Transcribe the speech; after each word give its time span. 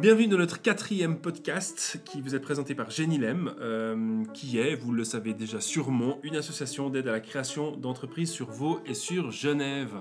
Bienvenue 0.00 0.28
dans 0.28 0.36
notre 0.36 0.62
quatrième 0.62 1.18
podcast 1.18 2.00
qui 2.04 2.20
vous 2.20 2.34
est 2.34 2.40
présenté 2.40 2.74
par 2.74 2.90
Genilem, 2.90 3.54
euh, 3.60 4.22
qui 4.34 4.58
est, 4.58 4.74
vous 4.74 4.92
le 4.92 5.04
savez 5.04 5.34
déjà 5.34 5.60
sûrement, 5.60 6.18
une 6.22 6.36
association 6.36 6.90
d'aide 6.90 7.08
à 7.08 7.12
la 7.12 7.20
création 7.20 7.76
d'entreprises 7.76 8.30
sur 8.30 8.50
Vaud 8.50 8.78
et 8.86 8.94
sur 8.94 9.30
Genève. 9.30 9.94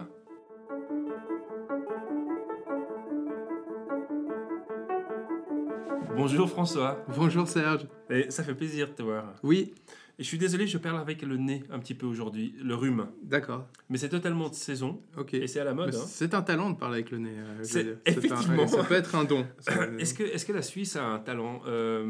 Bonjour 6.15 6.49
François. 6.49 7.03
Bonjour 7.15 7.47
Serge. 7.47 7.87
Et 8.09 8.29
ça 8.29 8.43
fait 8.43 8.53
plaisir 8.53 8.87
de 8.87 8.93
te 8.93 9.01
voir. 9.01 9.33
Oui. 9.43 9.73
Et 10.17 10.23
je 10.23 10.27
suis 10.29 10.37
désolé, 10.37 10.65
je 10.65 10.77
parle 10.77 10.97
avec 10.97 11.21
le 11.23 11.35
nez 11.35 11.63
un 11.69 11.77
petit 11.79 11.93
peu 11.93 12.05
aujourd'hui, 12.05 12.55
le 12.63 12.73
rhume. 12.73 13.07
D'accord. 13.23 13.65
Mais 13.89 13.97
c'est 13.97 14.07
totalement 14.07 14.47
de 14.47 14.53
saison. 14.55 15.01
Ok. 15.17 15.33
Et 15.33 15.47
c'est 15.47 15.59
à 15.59 15.65
la 15.65 15.73
mode. 15.73 15.93
Hein. 15.93 16.03
C'est 16.07 16.33
un 16.33 16.41
talent 16.41 16.69
de 16.69 16.77
parler 16.77 16.95
avec 16.99 17.11
le 17.11 17.17
nez. 17.17 17.33
euh, 17.35 17.59
C'est- 17.63 17.83
dire. 17.83 17.93
un- 18.07 18.11
effectivement. 18.11 18.67
ça 18.67 18.83
peut 18.85 18.93
être 18.93 19.13
un 19.15 19.25
don. 19.25 19.45
Est-ce 19.99 20.13
que, 20.13 20.23
est 20.23 20.45
que 20.47 20.53
la 20.53 20.61
Suisse 20.61 20.95
a 20.95 21.03
un 21.05 21.19
talent 21.19 21.61
Euh, 21.67 22.05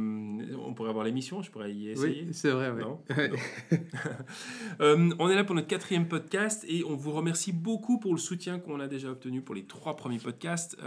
On 0.63 0.73
pourrait 0.75 0.89
avoir 0.91 1.03
l'émission, 1.03 1.41
je 1.41 1.49
pourrais 1.49 1.73
y 1.73 1.89
essayer. 1.89 2.23
Oui, 2.27 2.33
c'est 2.33 2.51
vrai. 2.51 2.71
Non. 2.73 2.99
Ouais. 3.17 3.31
Euh, 4.81 5.09
on 5.19 5.29
est 5.29 5.35
là 5.35 5.43
pour 5.43 5.55
notre 5.55 5.67
quatrième 5.67 6.07
podcast 6.07 6.65
et 6.67 6.83
on 6.83 6.95
vous 6.95 7.11
remercie 7.11 7.53
beaucoup 7.53 7.97
pour 7.99 8.13
le 8.13 8.19
soutien 8.19 8.59
qu'on 8.59 8.79
a 8.79 8.87
déjà 8.87 9.09
obtenu 9.09 9.41
pour 9.41 9.55
les 9.55 9.63
trois 9.65 9.95
premiers 9.95 10.17
podcasts, 10.19 10.77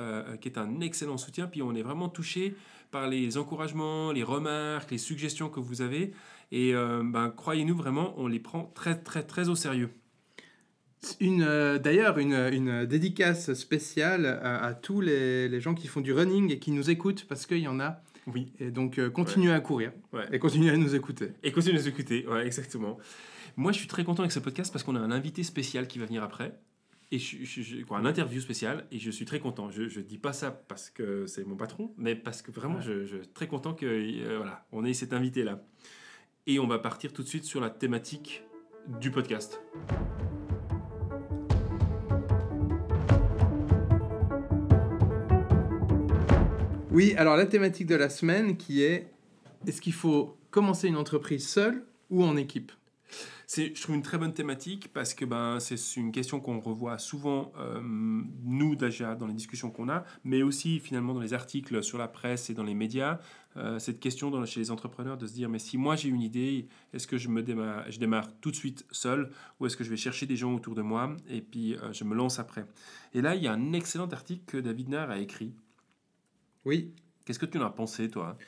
qui 0.41 0.48
est 0.48 0.58
un 0.58 0.80
excellent 0.80 1.16
soutien. 1.16 1.46
Puis 1.46 1.62
on 1.62 1.74
est 1.74 1.82
vraiment 1.82 2.08
touché 2.08 2.55
par 2.91 3.08
les 3.08 3.36
encouragements, 3.38 4.12
les 4.12 4.22
remarques, 4.22 4.91
les 4.91 4.98
suggestions 4.98 5.48
que 5.48 5.60
vous 5.60 5.82
avez. 5.82 6.12
Et 6.50 6.74
euh, 6.74 7.02
ben, 7.04 7.30
croyez-nous 7.30 7.76
vraiment, 7.76 8.14
on 8.16 8.26
les 8.26 8.40
prend 8.40 8.64
très 8.74 8.98
très 9.00 9.22
très 9.22 9.48
au 9.48 9.54
sérieux. 9.56 9.90
Une, 11.20 11.42
euh, 11.42 11.78
D'ailleurs, 11.78 12.18
une, 12.18 12.32
une 12.34 12.84
dédicace 12.84 13.52
spéciale 13.54 14.26
à, 14.26 14.64
à 14.64 14.74
tous 14.74 15.00
les, 15.00 15.48
les 15.48 15.60
gens 15.60 15.74
qui 15.74 15.86
font 15.86 16.00
du 16.00 16.12
running 16.12 16.50
et 16.50 16.58
qui 16.58 16.72
nous 16.72 16.90
écoutent 16.90 17.24
parce 17.28 17.46
qu'il 17.46 17.58
y 17.58 17.68
en 17.68 17.78
a. 17.78 18.02
Oui. 18.27 18.52
Et 18.58 18.70
donc, 18.70 18.98
euh, 18.98 19.08
continuez 19.08 19.52
à 19.52 19.60
courir 19.60 19.92
Ouais. 20.12 20.24
et 20.32 20.38
continuez 20.38 20.70
à 20.70 20.77
nous 20.77 20.94
écouter. 20.94 21.28
Et 21.42 21.52
continuez 21.52 21.77
de 21.78 21.82
nous 21.82 21.88
écouter, 21.88 22.27
ouais, 22.27 22.44
exactement. 22.46 22.98
Moi, 23.56 23.72
je 23.72 23.78
suis 23.78 23.86
très 23.88 24.05
content 24.05 24.22
avec 24.22 24.33
ce 24.33 24.38
podcast 24.40 24.72
parce 24.72 24.84
qu'on 24.84 24.96
a 24.96 25.00
un 25.00 25.10
invité 25.12 25.42
spécial 25.44 25.86
qui 25.86 25.98
va 25.98 26.06
venir 26.06 26.22
après. 26.22 26.58
Et 27.10 27.18
je, 27.18 27.38
je- 27.42 27.62
je- 27.62 27.84
quoi, 27.84 27.98
un 27.98 28.05
interview 28.05 28.38
spécial, 28.40 28.84
et 28.92 28.98
je 28.98 29.10
suis 29.10 29.24
très 29.24 29.40
content. 29.40 29.70
Je 29.70 29.83
ne 29.84 30.05
dis 30.05 30.18
pas 30.18 30.34
ça 30.34 30.50
parce 30.50 30.90
que 30.90 31.27
c'est 31.27 31.46
mon 31.46 31.56
patron, 31.56 31.94
mais 31.96 32.14
parce 32.14 32.42
que 32.42 32.50
vraiment, 32.50 32.80
je, 32.83 33.06
suis 33.06 33.28
très 33.33 33.46
content 33.46 33.72
que 33.72 33.86
euh, 33.86 34.36
voilà, 34.36 34.66
on 34.72 34.84
ait 34.84 34.92
cet 34.92 35.12
invité-là. 35.14 35.62
Et 36.50 36.58
on 36.58 36.66
va 36.66 36.78
partir 36.78 37.12
tout 37.12 37.22
de 37.22 37.28
suite 37.28 37.44
sur 37.44 37.60
la 37.60 37.68
thématique 37.68 38.42
du 39.02 39.10
podcast. 39.10 39.60
Oui, 46.90 47.12
alors 47.18 47.36
la 47.36 47.44
thématique 47.44 47.86
de 47.86 47.96
la 47.96 48.08
semaine 48.08 48.56
qui 48.56 48.82
est 48.82 49.12
est-ce 49.66 49.82
qu'il 49.82 49.92
faut 49.92 50.38
commencer 50.50 50.88
une 50.88 50.96
entreprise 50.96 51.46
seule 51.46 51.84
ou 52.08 52.24
en 52.24 52.34
équipe? 52.38 52.72
C'est, 53.46 53.74
je 53.74 53.83
trouve 53.83 53.96
une 53.96 54.02
très 54.02 54.18
bonne 54.18 54.34
thématique 54.34 54.90
parce 54.92 55.12
que 55.12 55.24
ben, 55.24 55.58
c'est 55.60 55.77
une 55.96 56.12
question 56.12 56.40
qu'on 56.40 56.60
revoit 56.60 56.98
souvent, 56.98 57.52
euh, 57.58 57.80
nous 57.83 58.74
déjà, 58.74 59.14
dans 59.14 59.27
les 59.27 59.33
discussions 59.33 59.70
qu'on 59.70 59.88
a, 59.88 60.05
mais 60.24 60.42
aussi 60.42 60.80
finalement 60.80 61.14
dans 61.14 61.20
les 61.20 61.33
articles 61.33 61.83
sur 61.83 61.98
la 61.98 62.08
presse 62.08 62.50
et 62.50 62.55
dans 62.55 62.62
les 62.62 62.74
médias. 62.74 63.20
Euh, 63.59 63.78
cette 63.78 64.01
question 64.01 64.31
dans, 64.31 64.45
chez 64.47 64.61
les 64.61 64.70
entrepreneurs 64.70 65.19
de 65.19 65.27
se 65.27 65.34
dire, 65.34 65.48
mais 65.48 65.59
si 65.59 65.77
moi 65.77 65.97
j'ai 65.97 66.09
une 66.09 66.20
idée, 66.20 66.69
est-ce 66.92 67.06
que 67.06 67.19
je, 67.19 67.28
me 67.28 67.42
démarre, 67.42 67.91
je 67.91 67.98
démarre 67.98 68.28
tout 68.41 68.51
de 68.51 68.56
suite 68.56 68.87
seul 68.91 69.31
ou 69.59 69.67
est-ce 69.67 69.77
que 69.77 69.84
je 69.84 69.91
vais 69.91 69.97
chercher 69.97 70.27
des 70.27 70.37
gens 70.37 70.55
autour 70.55 70.75
de 70.75 70.83
moi 70.83 71.17
et 71.28 71.41
puis 71.41 71.77
euh, 71.77 71.92
je 71.92 72.05
me 72.05 72.14
lance 72.14 72.39
après? 72.39 72.64
Et 73.14 73.20
là, 73.20 73.34
il 73.34 73.42
y 73.42 73.48
a 73.48 73.53
un 73.53 73.73
excellent 73.73 74.09
article 74.09 74.45
que 74.47 74.59
David 74.59 74.89
Nard 74.89 75.11
a 75.11 75.19
écrit. 75.19 75.53
Oui, 76.64 76.92
Qu'est-ce 77.29 77.39
que 77.39 77.45
tu 77.45 77.59
en 77.59 77.67
as 77.67 77.69
pensé, 77.69 78.09
toi? 78.09 78.39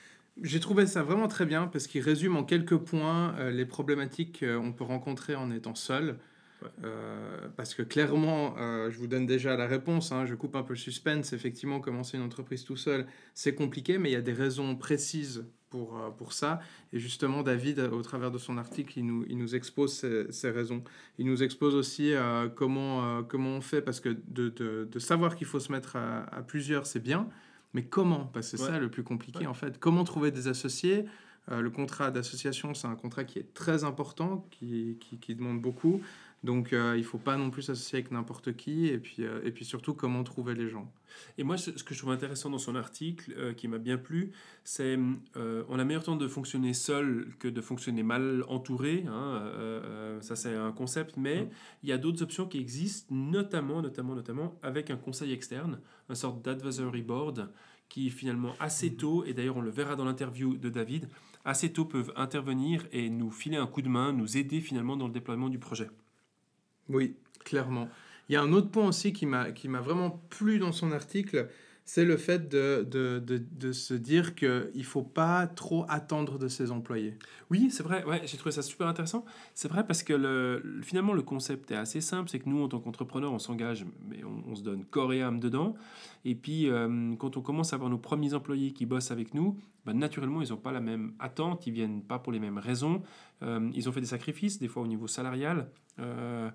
J'ai 0.41 0.58
trouvé 0.58 0.86
ça 0.86 1.03
vraiment 1.03 1.28
très 1.28 1.44
bien 1.44 1.66
parce 1.66 1.86
qu'il 1.86 2.00
résume 2.00 2.34
en 2.34 2.44
quelques 2.44 2.78
points 2.78 3.34
euh, 3.38 3.50
les 3.50 3.66
problématiques 3.66 4.41
qu'on 4.41 4.72
peut 4.72 4.84
rencontrer 4.84 5.34
en 5.34 5.50
étant 5.50 5.75
seul. 5.75 6.19
Ouais. 6.62 6.69
Euh, 6.84 7.48
parce 7.56 7.75
que 7.75 7.82
clairement, 7.82 8.54
euh, 8.59 8.91
je 8.91 8.98
vous 8.98 9.06
donne 9.06 9.26
déjà 9.26 9.56
la 9.56 9.66
réponse, 9.66 10.12
hein, 10.12 10.26
je 10.26 10.34
coupe 10.34 10.56
un 10.56 10.62
peu 10.62 10.75
le 10.75 10.78
suspense. 10.78 11.32
Effectivement, 11.32 11.81
commencer 11.81 12.16
une 12.19 12.22
entreprise 12.22 12.65
tout 12.65 12.76
seul, 12.76 13.06
c'est 13.34 13.54
compliqué, 13.54 13.98
mais 13.98 14.10
il 14.10 14.12
y 14.12 14.16
a 14.16 14.21
des 14.21 14.32
raisons 14.32 14.76
précises 14.76 15.44
pour, 15.70 15.97
euh, 15.99 16.10
pour 16.10 16.32
ça. 16.32 16.60
Et 16.93 16.99
justement, 16.99 17.43
David, 17.43 17.81
au 17.81 18.03
travers 18.03 18.31
de 18.31 18.38
son 18.38 18.59
article, 18.59 18.99
il 18.99 19.06
nous, 19.06 19.25
il 19.28 19.38
nous 19.38 19.54
expose 19.54 19.93
ces, 19.94 20.31
ces 20.31 20.50
raisons. 20.50 20.82
Il 21.19 21.26
nous 21.26 21.43
expose 21.43 21.75
aussi 21.75 22.12
comment, 22.56 23.22
comment 23.22 23.50
on 23.56 23.60
fait, 23.60 23.81
parce 23.81 24.00
que 24.00 24.09
de, 24.28 24.49
de, 24.50 24.88
de 24.91 24.99
savoir 24.99 25.37
qu'il 25.37 25.47
faut 25.47 25.60
se 25.60 25.70
mettre 25.72 25.97
à, 25.97 26.25
à 26.34 26.43
plusieurs, 26.43 26.87
c'est 26.87 27.00
bien, 27.00 27.28
mais 27.72 27.84
comment? 27.84 28.26
Parce 28.26 28.50
que 28.50 28.56
c'est 28.56 28.65
Ouais. 28.65 28.70
ça 28.70 28.78
le 28.81 28.91
plus 28.91 29.04
compliqué 29.04 29.41
Ouais. 29.41 29.47
en 29.47 29.54
fait. 29.54 29.78
Comment 29.78 30.04
trouver 30.04 30.31
des 30.31 30.49
associés? 30.49 31.04
Le 31.50 31.70
contrat 31.70 32.12
d'association, 32.12 32.75
c'est 32.75 32.87
un 32.87 32.94
contrat 32.94 33.25
qui 33.25 33.41
est 33.41 33.54
très 33.54 33.82
important, 33.82 34.47
qui, 34.53 34.99
qui, 35.00 35.19
qui 35.19 35.34
demande 35.34 35.60
beaucoup. 35.60 36.00
Donc 36.42 36.72
euh, 36.72 36.94
il 36.96 37.00
ne 37.00 37.04
faut 37.04 37.18
pas 37.18 37.36
non 37.36 37.50
plus 37.50 37.62
s'associer 37.62 37.98
avec 37.98 38.10
n'importe 38.10 38.56
qui. 38.56 38.86
Et 38.86 38.98
puis, 38.98 39.24
euh, 39.24 39.40
et 39.44 39.50
puis 39.50 39.64
surtout, 39.64 39.94
comment 39.94 40.22
trouver 40.24 40.54
les 40.54 40.68
gens 40.68 40.90
Et 41.36 41.44
moi, 41.44 41.58
ce 41.58 41.76
ce 41.76 41.84
que 41.84 41.94
je 41.94 41.98
trouve 42.00 42.12
intéressant 42.12 42.48
dans 42.48 42.58
son 42.58 42.76
article, 42.76 43.34
euh, 43.36 43.52
qui 43.52 43.68
m'a 43.68 43.78
bien 43.78 43.98
plu, 43.98 44.32
c'est 44.64 44.98
on 45.36 45.78
a 45.78 45.84
meilleur 45.84 46.04
temps 46.04 46.16
de 46.16 46.28
fonctionner 46.28 46.72
seul 46.72 47.28
que 47.38 47.48
de 47.48 47.60
fonctionner 47.60 48.02
mal 48.02 48.44
entouré. 48.48 49.04
hein, 49.08 50.18
ça, 50.20 50.36
c'est 50.36 50.54
un 50.54 50.72
concept, 50.72 51.16
mais 51.16 51.48
il 51.82 51.88
y 51.88 51.92
a 51.92 51.98
d'autres 51.98 52.22
options 52.22 52.46
qui 52.46 52.58
existent, 52.58 53.14
notamment, 53.14 53.82
notamment, 53.82 54.14
notamment 54.14 54.58
avec 54.62 54.90
un 54.90 54.96
conseil 54.96 55.32
externe, 55.32 55.80
une 56.08 56.14
sorte 56.14 56.42
d'advisory 56.42 57.02
board 57.02 57.50
qui 57.88 58.08
finalement 58.10 58.54
assez 58.60 58.94
tôt, 58.94 59.24
et 59.24 59.34
d'ailleurs 59.34 59.56
on 59.56 59.62
le 59.62 59.70
verra 59.70 59.96
dans 59.96 60.04
l'interview 60.04 60.56
de 60.56 60.68
David, 60.68 61.08
assez 61.44 61.72
tôt 61.72 61.84
peuvent 61.84 62.12
intervenir 62.16 62.86
et 62.92 63.10
nous 63.10 63.30
filer 63.30 63.56
un 63.56 63.66
coup 63.66 63.82
de 63.82 63.88
main, 63.88 64.12
nous 64.12 64.36
aider 64.36 64.60
finalement 64.60 64.96
dans 64.96 65.08
le 65.08 65.12
déploiement 65.12 65.48
du 65.48 65.58
projet. 65.58 65.90
Oui, 66.90 67.14
clairement. 67.44 67.88
Il 68.28 68.34
y 68.34 68.36
a 68.36 68.42
un 68.42 68.52
autre 68.52 68.70
point 68.70 68.86
aussi 68.86 69.12
qui 69.12 69.26
m'a 69.26 69.48
vraiment 69.80 70.22
plu 70.28 70.58
dans 70.58 70.72
son 70.72 70.92
article, 70.92 71.48
c'est 71.84 72.04
le 72.04 72.16
fait 72.16 72.48
de, 72.48 72.86
de, 72.88 73.18
de, 73.18 73.42
de 73.50 73.72
se 73.72 73.94
dire 73.94 74.36
qu'il 74.36 74.70
ne 74.76 74.82
faut 74.84 75.02
pas 75.02 75.48
trop 75.48 75.84
attendre 75.88 76.38
de 76.38 76.46
ses 76.46 76.70
employés. 76.70 77.18
Oui, 77.50 77.68
c'est 77.72 77.82
vrai. 77.82 78.04
Ouais, 78.04 78.22
j'ai 78.26 78.36
trouvé 78.36 78.52
ça 78.52 78.62
super 78.62 78.86
intéressant. 78.86 79.24
C'est 79.54 79.66
vrai 79.66 79.84
parce 79.84 80.04
que 80.04 80.12
le, 80.12 80.60
le- 80.62 80.82
finalement, 80.82 81.14
le 81.14 81.22
concept 81.22 81.72
est 81.72 81.74
assez 81.76 82.00
simple. 82.00 82.28
C'est 82.30 82.38
que 82.38 82.48
nous, 82.48 82.62
en 82.62 82.68
tant 82.68 82.78
qu'entrepreneurs, 82.78 83.32
on 83.32 83.40
s'engage, 83.40 83.84
mais 84.08 84.22
on, 84.22 84.44
on 84.52 84.54
se 84.54 84.62
donne 84.62 84.84
corps 84.84 85.12
et 85.12 85.22
âme 85.22 85.40
dedans. 85.40 85.74
Et 86.24 86.36
puis, 86.36 86.70
euh, 86.70 87.16
quand 87.18 87.36
on 87.36 87.40
commence 87.40 87.72
à 87.72 87.76
avoir 87.76 87.90
nos 87.90 87.98
premiers 87.98 88.34
employés 88.34 88.70
qui 88.72 88.86
bossent 88.86 89.10
avec 89.10 89.34
nous, 89.34 89.58
ben, 89.84 89.94
naturellement, 89.94 90.42
ils 90.42 90.50
n'ont 90.50 90.58
pas 90.58 90.70
la 90.70 90.80
même 90.80 91.14
attente. 91.18 91.66
Ils 91.66 91.72
viennent 91.72 92.02
pas 92.02 92.20
pour 92.20 92.32
les 92.32 92.38
mêmes 92.38 92.58
raisons. 92.58 93.02
Euh, 93.42 93.68
ils 93.74 93.88
ont 93.88 93.92
fait 93.92 94.00
des 94.02 94.06
sacrifices, 94.06 94.60
des 94.60 94.68
fois 94.68 94.82
au 94.84 94.86
niveau 94.86 95.08
salarial. 95.08 95.68
euh, 95.98 96.48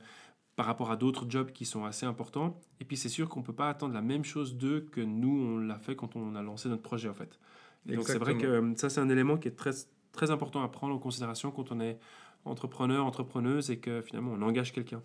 par 0.55 0.65
rapport 0.65 0.91
à 0.91 0.95
d'autres 0.95 1.25
jobs 1.29 1.51
qui 1.51 1.65
sont 1.65 1.85
assez 1.85 2.05
importants. 2.05 2.59
Et 2.79 2.85
puis 2.85 2.97
c'est 2.97 3.09
sûr 3.09 3.29
qu'on 3.29 3.41
ne 3.41 3.45
peut 3.45 3.53
pas 3.53 3.69
attendre 3.69 3.93
la 3.93 4.01
même 4.01 4.23
chose 4.23 4.55
d'eux 4.55 4.87
que 4.91 5.01
nous, 5.01 5.29
on 5.29 5.57
l'a 5.59 5.79
fait 5.79 5.95
quand 5.95 6.15
on 6.15 6.35
a 6.35 6.41
lancé 6.41 6.69
notre 6.69 6.83
projet 6.83 7.09
en 7.09 7.13
fait. 7.13 7.39
Et 7.87 7.95
donc 7.95 8.07
c'est 8.07 8.17
vrai 8.17 8.37
que 8.37 8.47
euh, 8.47 8.75
ça 8.75 8.89
c'est 8.89 9.01
un 9.01 9.09
élément 9.09 9.37
qui 9.37 9.47
est 9.47 9.55
très, 9.55 9.71
très 10.11 10.31
important 10.31 10.63
à 10.63 10.69
prendre 10.69 10.95
en 10.95 10.99
considération 10.99 11.51
quand 11.51 11.71
on 11.71 11.79
est 11.79 11.99
entrepreneur, 12.45 13.05
entrepreneuse 13.05 13.69
et 13.69 13.77
que 13.77 14.01
finalement 14.01 14.31
on 14.31 14.41
engage 14.41 14.71
quelqu'un. 14.71 15.01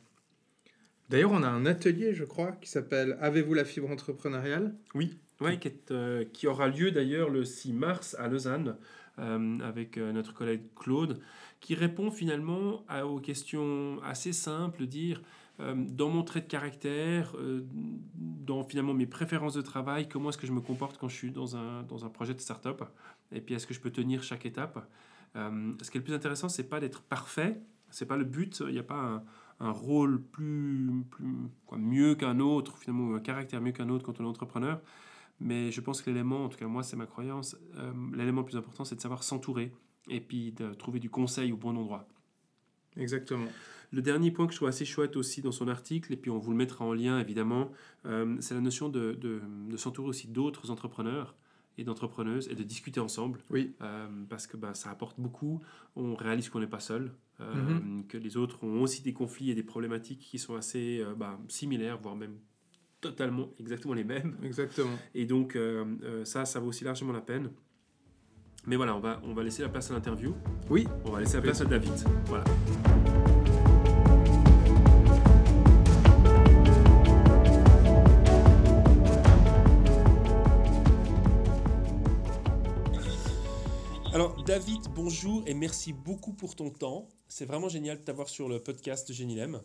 D'ailleurs, 1.11 1.33
on 1.33 1.43
a 1.43 1.49
un 1.49 1.67
atelier, 1.67 2.15
je 2.15 2.23
crois, 2.23 2.53
qui 2.53 2.71
s'appelle 2.71 3.19
Avez-vous 3.21 3.53
la 3.53 3.65
fibre 3.65 3.91
entrepreneuriale 3.91 4.77
Oui, 4.95 5.19
ouais, 5.41 5.59
qui, 5.59 5.67
est, 5.67 5.91
euh, 5.91 6.25
qui 6.33 6.47
aura 6.47 6.69
lieu 6.69 6.93
d'ailleurs 6.93 7.31
le 7.31 7.45
6 7.45 7.73
mars 7.73 8.15
à 8.21 8.29
Lausanne 8.29 8.77
euh, 9.19 9.59
avec 9.59 9.99
euh, 9.99 10.13
notre 10.13 10.33
collègue 10.33 10.63
Claude, 10.77 11.19
qui 11.59 11.75
répond 11.75 12.13
finalement 12.13 12.85
à, 12.89 13.07
aux 13.07 13.19
questions 13.19 14.01
assez 14.05 14.33
simples, 14.33 14.87
dire 14.87 15.21
dans 15.75 16.09
mon 16.09 16.23
trait 16.23 16.41
de 16.41 16.47
caractère, 16.47 17.33
euh, 17.37 17.67
dans 18.15 18.65
finalement 18.65 18.95
mes 18.95 19.07
préférences 19.07 19.55
de 19.55 19.63
travail, 19.63 20.09
comment 20.09 20.31
est-ce 20.31 20.39
que 20.39 20.47
je 20.47 20.53
me 20.53 20.61
comporte 20.61 20.99
quand 20.99 21.09
je 21.09 21.17
suis 21.17 21.31
dans 21.31 21.57
un, 21.57 21.83
dans 21.83 22.05
un 22.05 22.09
projet 22.09 22.35
de 22.35 22.41
start-up, 22.41 22.83
et 23.33 23.41
puis 23.41 23.55
est-ce 23.55 23.67
que 23.67 23.75
je 23.75 23.81
peux 23.81 23.91
tenir 23.91 24.23
chaque 24.23 24.47
étape? 24.47 24.89
Euh, 25.37 25.73
ce 25.83 25.91
qui 25.91 25.99
est 25.99 26.01
le 26.01 26.05
plus 26.05 26.15
intéressant, 26.15 26.49
c'est 26.49 26.69
pas 26.69 26.81
d'être 26.81 27.03
parfait, 27.03 27.61
c'est 27.91 28.07
pas 28.07 28.17
le 28.17 28.25
but, 28.25 28.63
il 28.67 28.73
n'y 28.73 28.79
a 28.79 28.85
pas 28.85 29.23
un, 29.61 29.71
rôle 29.71 30.23
plus, 30.23 31.05
plus 31.11 31.37
quoi, 31.67 31.79
mieux 31.79 32.15
qu'un 32.15 32.41
autre, 32.41 32.79
finalement, 32.79 33.15
un 33.15 33.21
caractère 33.21 33.61
mieux 33.61 33.73
qu'un 33.73 33.89
autre 33.91 34.05
quand 34.05 34.21
on 34.21 34.25
est 34.25 34.29
entrepreneur. 34.29 34.81
Mais 35.39 35.71
je 35.71 35.81
pense 35.81 36.03
que 36.03 36.11
l'élément, 36.11 36.45
en 36.45 36.49
tout 36.49 36.59
cas 36.59 36.67
moi 36.67 36.83
c'est 36.83 36.97
ma 36.97 37.07
croyance, 37.07 37.57
euh, 37.77 37.93
l'élément 38.15 38.43
le 38.43 38.47
plus 38.47 38.57
important 38.57 38.85
c'est 38.85 38.97
de 38.97 39.01
savoir 39.01 39.23
s'entourer 39.23 39.73
et 40.09 40.21
puis 40.21 40.53
de 40.53 40.75
trouver 40.75 40.99
du 40.99 41.09
conseil 41.09 41.53
au 41.53 41.57
bon 41.57 41.77
endroit. 41.77 42.07
Exactement. 42.97 43.49
Le 43.93 44.03
dernier 44.03 44.31
point 44.31 44.47
que 44.47 44.53
je 44.53 44.59
trouve 44.59 44.69
assez 44.69 44.85
chouette 44.85 45.17
aussi 45.17 45.43
dans 45.43 45.51
son 45.53 45.67
article, 45.69 46.13
et 46.13 46.17
puis 46.17 46.31
on 46.31 46.39
vous 46.39 46.53
le 46.53 46.57
mettra 46.57 46.85
en 46.85 46.93
lien 46.93 47.19
évidemment, 47.19 47.71
euh, 48.07 48.37
c'est 48.41 48.55
la 48.55 48.61
notion 48.61 48.89
de, 48.89 49.13
de, 49.15 49.41
de 49.69 49.77
s'entourer 49.77 50.09
aussi 50.09 50.29
d'autres 50.29 50.71
entrepreneurs 50.71 51.35
et 51.77 51.83
d'entrepreneuses 51.85 52.49
et 52.49 52.55
de 52.55 52.63
discuter 52.63 53.01
ensemble. 53.01 53.41
Oui. 53.51 53.75
Euh, 53.81 54.07
parce 54.29 54.47
que 54.47 54.57
bah, 54.57 54.75
ça 54.75 54.91
apporte 54.91 55.19
beaucoup. 55.19 55.61
On 55.97 56.15
réalise 56.15 56.49
qu'on 56.51 56.61
n'est 56.61 56.67
pas 56.69 56.79
seul, 56.81 57.13
euh, 57.41 57.55
Mhm. 57.55 58.07
que 58.07 58.19
les 58.19 58.37
autres 58.37 58.63
ont 58.63 58.83
aussi 58.83 59.03
des 59.03 59.13
conflits 59.13 59.51
et 59.51 59.55
des 59.55 59.63
problématiques 59.65 60.21
qui 60.21 60.39
sont 60.39 60.55
assez 60.55 61.03
bah, 61.17 61.39
similaires, 61.49 61.99
voire 61.99 62.15
même 62.17 62.37
totalement, 63.01 63.49
exactement 63.59 63.95
les 63.95 64.05
mêmes. 64.05 64.37
Exactement. 64.45 64.97
Et 65.15 65.25
donc, 65.25 65.59
ça, 66.25 66.45
ça 66.45 66.61
vaut 66.61 66.69
aussi 66.69 66.85
largement 66.85 67.13
la 67.13 67.23
peine. 67.23 67.51
Mais 68.67 68.77
voilà, 68.77 68.95
on 68.95 69.01
va, 69.01 69.21
on 69.25 69.33
va 69.33 69.43
laisser 69.43 69.63
la 69.63 69.71
place 69.71 69.91
à 69.91 69.95
l'interview. 69.95 70.35
Oui. 70.69 70.87
On 71.07 71.11
va 71.13 71.21
laisser 71.21 71.37
la 71.37 71.43
place 71.43 71.63
à 71.63 71.65
David. 71.65 71.93
Voilà. 72.27 72.45
David, 84.51 84.89
bonjour 84.97 85.45
et 85.47 85.55
merci 85.55 85.93
beaucoup 85.93 86.33
pour 86.33 86.57
ton 86.57 86.71
temps. 86.71 87.09
C'est 87.29 87.45
vraiment 87.45 87.69
génial 87.69 88.01
de 88.01 88.03
t'avoir 88.03 88.29
sur 88.29 88.49
le 88.49 88.61
podcast 88.61 89.07
de 89.07 89.15
Genilem. 89.15 89.63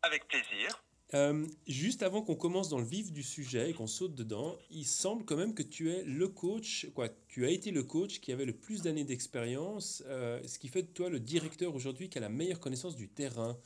Avec 0.00 0.26
plaisir. 0.28 0.82
Euh, 1.12 1.46
juste 1.66 2.02
avant 2.02 2.22
qu'on 2.22 2.36
commence 2.36 2.70
dans 2.70 2.78
le 2.78 2.86
vif 2.86 3.12
du 3.12 3.22
sujet 3.22 3.68
et 3.68 3.74
qu'on 3.74 3.86
saute 3.86 4.14
dedans, 4.14 4.56
il 4.70 4.86
semble 4.86 5.26
quand 5.26 5.36
même 5.36 5.52
que 5.52 5.62
tu 5.62 5.90
es 5.90 6.04
le 6.04 6.26
coach, 6.26 6.86
quoi, 6.94 7.10
tu 7.28 7.44
as 7.44 7.50
été 7.50 7.70
le 7.70 7.82
coach 7.82 8.20
qui 8.20 8.32
avait 8.32 8.46
le 8.46 8.54
plus 8.54 8.80
d'années 8.80 9.04
d'expérience, 9.04 10.02
euh, 10.06 10.40
ce 10.46 10.58
qui 10.58 10.68
fait 10.68 10.84
de 10.84 10.88
toi 10.88 11.10
le 11.10 11.20
directeur 11.20 11.74
aujourd'hui 11.74 12.08
qui 12.08 12.16
a 12.16 12.22
la 12.22 12.30
meilleure 12.30 12.60
connaissance 12.60 12.96
du 12.96 13.10
terrain. 13.10 13.58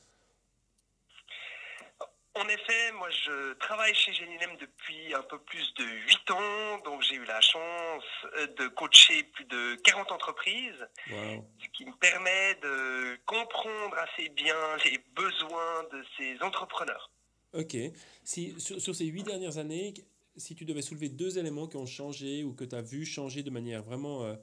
En 2.35 2.49
effet, 2.49 2.93
moi 2.93 3.09
je 3.11 3.55
travaille 3.55 3.95
chez 3.95 4.13
Genilem 4.13 4.57
depuis 4.61 5.13
un 5.15 5.23
peu 5.23 5.39
plus 5.41 5.75
de 5.75 5.85
8 5.85 6.31
ans, 6.31 6.79
donc 6.85 7.03
j'ai 7.03 7.17
eu 7.17 7.25
la 7.25 7.41
chance 7.41 8.05
euh, 8.39 8.47
de 8.57 8.69
coacher 8.69 9.25
plus 9.25 9.45
de 9.47 9.75
40 9.83 10.13
entreprises, 10.13 10.87
ce 11.09 11.69
qui 11.73 11.85
me 11.85 11.97
permet 11.99 12.55
de 12.63 13.19
comprendre 13.27 13.97
assez 13.99 14.29
bien 14.29 14.55
les 14.85 14.99
besoins 15.17 15.83
de 15.93 16.05
ces 16.17 16.41
entrepreneurs. 16.43 17.11
Ok. 17.53 17.77
Si, 18.23 18.55
sur, 18.61 18.95
ces 18.95 19.07
huit 19.07 19.25
dernières 19.25 19.59
années, 19.59 19.93
si 20.37 20.55
tu 20.55 20.65
devais 20.65 20.83
soulever 20.83 21.09
deux 21.09 21.37
éléments 21.37 21.67
qui 21.67 21.79
ont 21.79 21.87
changé 21.87 22.45
ou 22.45 22.55
que 22.55 22.65
tu 22.65 22.77
as 22.77 22.83
vu 22.83 23.05
changer 23.05 23.43
de 23.43 23.51
manière 23.51 23.83
vraiment, 23.83 24.25
euh, 24.25 24.37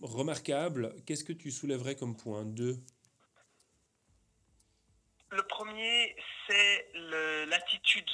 remarquable, 0.00 0.94
qu'est-ce 1.04 1.24
que 1.24 1.34
tu 1.34 1.50
soulèverais 1.50 1.94
comme 1.94 2.16
point? 2.16 2.44
Deux 2.46 2.78
Le 5.32 5.42
premier, 5.44 6.14
c'est 6.46 6.86
l'attitude 7.46 8.08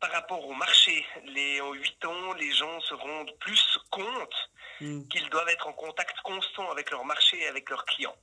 par 0.00 0.10
rapport 0.10 0.44
au 0.46 0.54
marché. 0.54 1.06
Les, 1.26 1.60
en 1.60 1.72
huit 1.72 2.04
ans, 2.04 2.32
les 2.34 2.50
gens 2.52 2.80
se 2.80 2.94
rendent 2.94 3.36
plus 3.38 3.78
compte 3.90 4.50
hmm. 4.80 5.06
qu'ils 5.08 5.28
doivent 5.30 5.48
être 5.48 5.68
en 5.68 5.72
contact 5.72 6.16
constant 6.22 6.70
avec 6.70 6.90
leur 6.90 7.04
marché 7.04 7.40
et 7.40 7.46
avec 7.48 7.70
leurs 7.70 7.84
clients. 7.84 8.16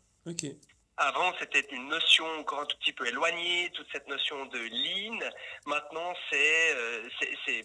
Avant, 0.97 1.33
c'était 1.39 1.65
une 1.75 1.89
notion 1.89 2.25
encore 2.39 2.61
un 2.61 2.65
tout 2.65 2.77
petit 2.77 2.93
peu 2.93 3.05
éloignée, 3.05 3.69
toute 3.73 3.87
cette 3.91 4.07
notion 4.07 4.45
de 4.45 4.59
lean. 4.59 5.19
Maintenant, 5.65 6.13
c'est 6.29 6.73
euh, 6.75 7.09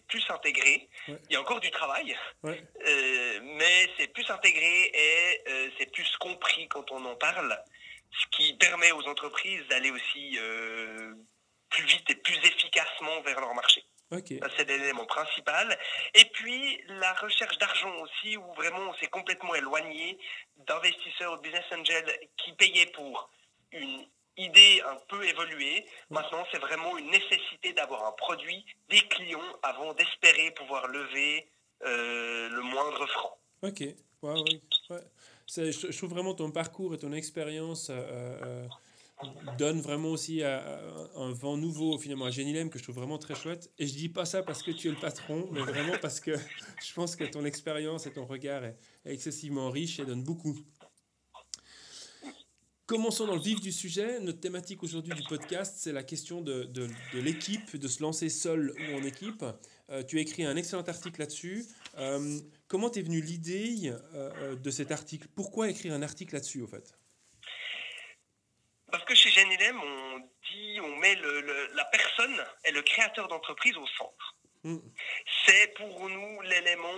plus 0.09 0.25
intégré. 0.31 0.89
Il 1.07 1.17
y 1.31 1.37
a 1.37 1.41
encore 1.41 1.61
du 1.61 1.71
travail, 1.71 2.17
euh, 2.45 3.41
mais 3.43 3.89
c'est 3.97 4.09
plus 4.09 4.29
intégré 4.31 4.91
et 4.93 5.43
euh, 5.49 5.71
c'est 5.79 5.93
plus 5.93 6.17
compris 6.17 6.67
quand 6.69 6.91
on 6.91 7.05
en 7.05 7.15
parle, 7.15 7.57
ce 8.11 8.27
qui 8.37 8.55
permet 8.55 8.93
aux 8.93 9.07
entreprises 9.09 9.67
d'aller 9.69 9.91
aussi 9.91 10.39
plus 11.71 11.85
vite 11.85 12.11
et 12.11 12.15
plus 12.17 12.37
efficacement 12.37 13.21
vers 13.23 13.41
leur 13.41 13.55
marché. 13.55 13.85
C'est 14.57 14.69
l'élément 14.69 15.07
principal. 15.07 15.79
Et 16.15 16.25
puis, 16.25 16.83
la 16.89 17.13
recherche 17.15 17.57
d'argent 17.59 17.95
aussi, 18.01 18.37
où 18.37 18.53
vraiment 18.55 18.91
on 18.91 18.95
s'est 18.95 19.07
complètement 19.07 19.55
éloigné 19.55 20.19
d'investisseurs 20.67 21.35
ou 21.35 21.37
de 21.37 21.43
business 21.43 21.65
angels 21.71 22.29
qui 22.37 22.53
payaient 22.55 22.87
pour 22.87 23.31
une 23.73 24.05
idée 24.37 24.83
un 24.85 24.97
peu 25.09 25.25
évoluée. 25.25 25.87
Maintenant, 26.09 26.45
c'est 26.51 26.59
vraiment 26.59 26.97
une 26.99 27.11
nécessité 27.11 27.73
d'avoir 27.73 28.05
un 28.05 28.13
produit, 28.13 28.65
des 28.89 29.01
clients, 29.09 29.59
avant 29.63 29.93
d'espérer 29.95 30.51
pouvoir 30.53 30.89
lever 30.89 31.49
euh, 31.85 32.49
le 32.49 32.63
moindre 32.63 33.07
franc. 33.07 33.39
Ok, 33.63 33.81
ouais, 33.81 33.95
ouais. 34.91 35.01
Je, 35.57 35.97
trouve 35.97 36.11
vraiment 36.11 36.35
ton 36.35 36.51
parcours 36.51 36.95
et 36.95 36.99
ton 36.99 37.13
expérience. 37.13 37.89
Euh, 37.91 38.39
euh, 38.43 38.67
donne 39.59 39.83
vraiment 39.83 40.09
aussi 40.09 40.43
un 40.43 41.31
vent 41.33 41.59
nouveau 41.59 41.99
finalement 41.99 42.25
à 42.25 42.31
Genilem 42.31 42.71
que 42.71 42.79
je 42.79 42.85
trouve 42.85 42.97
vraiment 42.97 43.19
très 43.19 43.35
chouette. 43.35 43.71
Et 43.79 43.87
je 43.87 43.93
dis 43.93 44.09
pas 44.09 44.25
ça 44.25 44.43
parce 44.43 44.63
que 44.63 44.71
tu 44.71 44.89
es 44.89 44.91
le 44.91 44.97
patron, 44.97 45.47
mais 45.53 45.61
vraiment 45.61 45.93
parce 46.01 46.21
que 46.21 46.31
je 46.83 46.95
pense 46.95 47.17
que 47.17 47.25
ton 47.25 47.45
expérience 47.45 48.07
et 48.07 48.13
ton 48.13 48.25
regard 48.25 48.65
est, 48.65 48.77
excessivement 49.05 49.71
riche 49.71 50.01
et 50.01 50.07
donne 50.07 50.23
beaucoup. 50.23 50.59
Commençons 52.87 53.27
dans 53.27 53.37
le 53.37 53.43
vif 53.43 53.61
du 53.61 53.73
sujet. 53.73 54.21
Notre 54.21 54.41
thématique 54.41 54.83
aujourd'hui 54.83 55.15
du 55.15 55.23
podcast, 55.23 55.77
c'est 55.79 55.93
la 55.93 56.03
question 56.03 56.41
de, 56.41 56.65
de, 56.65 56.89
l'équipe, 57.15 57.77
de 57.77 57.89
se 57.89 58.03
lancer 58.03 58.29
seul 58.29 58.73
ou 58.81 58.99
en 58.99 59.05
équipe. 59.05 59.45
Euh, 59.91 60.05
tu 60.05 60.19
as 60.19 60.21
écrit 60.21 60.45
un 60.45 60.57
excellent 60.57 60.87
article 60.87 61.21
là-dessus. 61.21 61.65
Euh, 61.99 62.39
comment 62.69 62.91
t'es 62.91 63.03
venue 63.03 63.21
l'idée 63.21 63.93
euh, 64.15 64.55
de 64.55 64.71
cet 64.71 64.93
article? 64.93 65.27
Pourquoi 65.35 65.69
écrire 65.69 65.93
un 65.93 66.03
article 66.03 66.35
là-dessus, 66.35 66.63
au 66.63 66.69
fait? 66.69 66.95
Parce 68.91 69.05
que 69.05 69.15
chez 69.15 69.31
Genilem, 69.31 69.81
on 69.81 70.19
dit, 70.19 70.81
on 70.81 70.97
met 70.97 71.17
la 71.75 71.85
personne 71.87 72.45
et 72.65 72.73
le 72.73 72.83
créateur 72.83 73.29
d'entreprise 73.29 73.77
au 73.77 73.87
centre. 73.99 74.37
Mm. 74.63 74.79
C'est 75.47 75.75
pour 75.75 76.09
nous 76.09 76.41
l'élément 76.43 76.95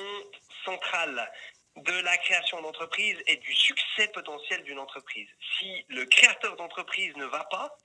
central 0.64 1.30
de 1.76 1.92
la 1.92 2.16
création 2.18 2.60
d'entreprise 2.60 3.16
et 3.26 3.36
du 3.36 3.54
succès 3.54 4.08
potentiel 4.08 4.62
d'une 4.64 4.78
entreprise. 4.78 5.28
Si 5.58 5.84
le 5.88 6.04
créateur 6.04 6.56
d'entreprise 6.56 7.16
ne 7.16 7.24
va 7.24 7.44
pas, 7.44 7.78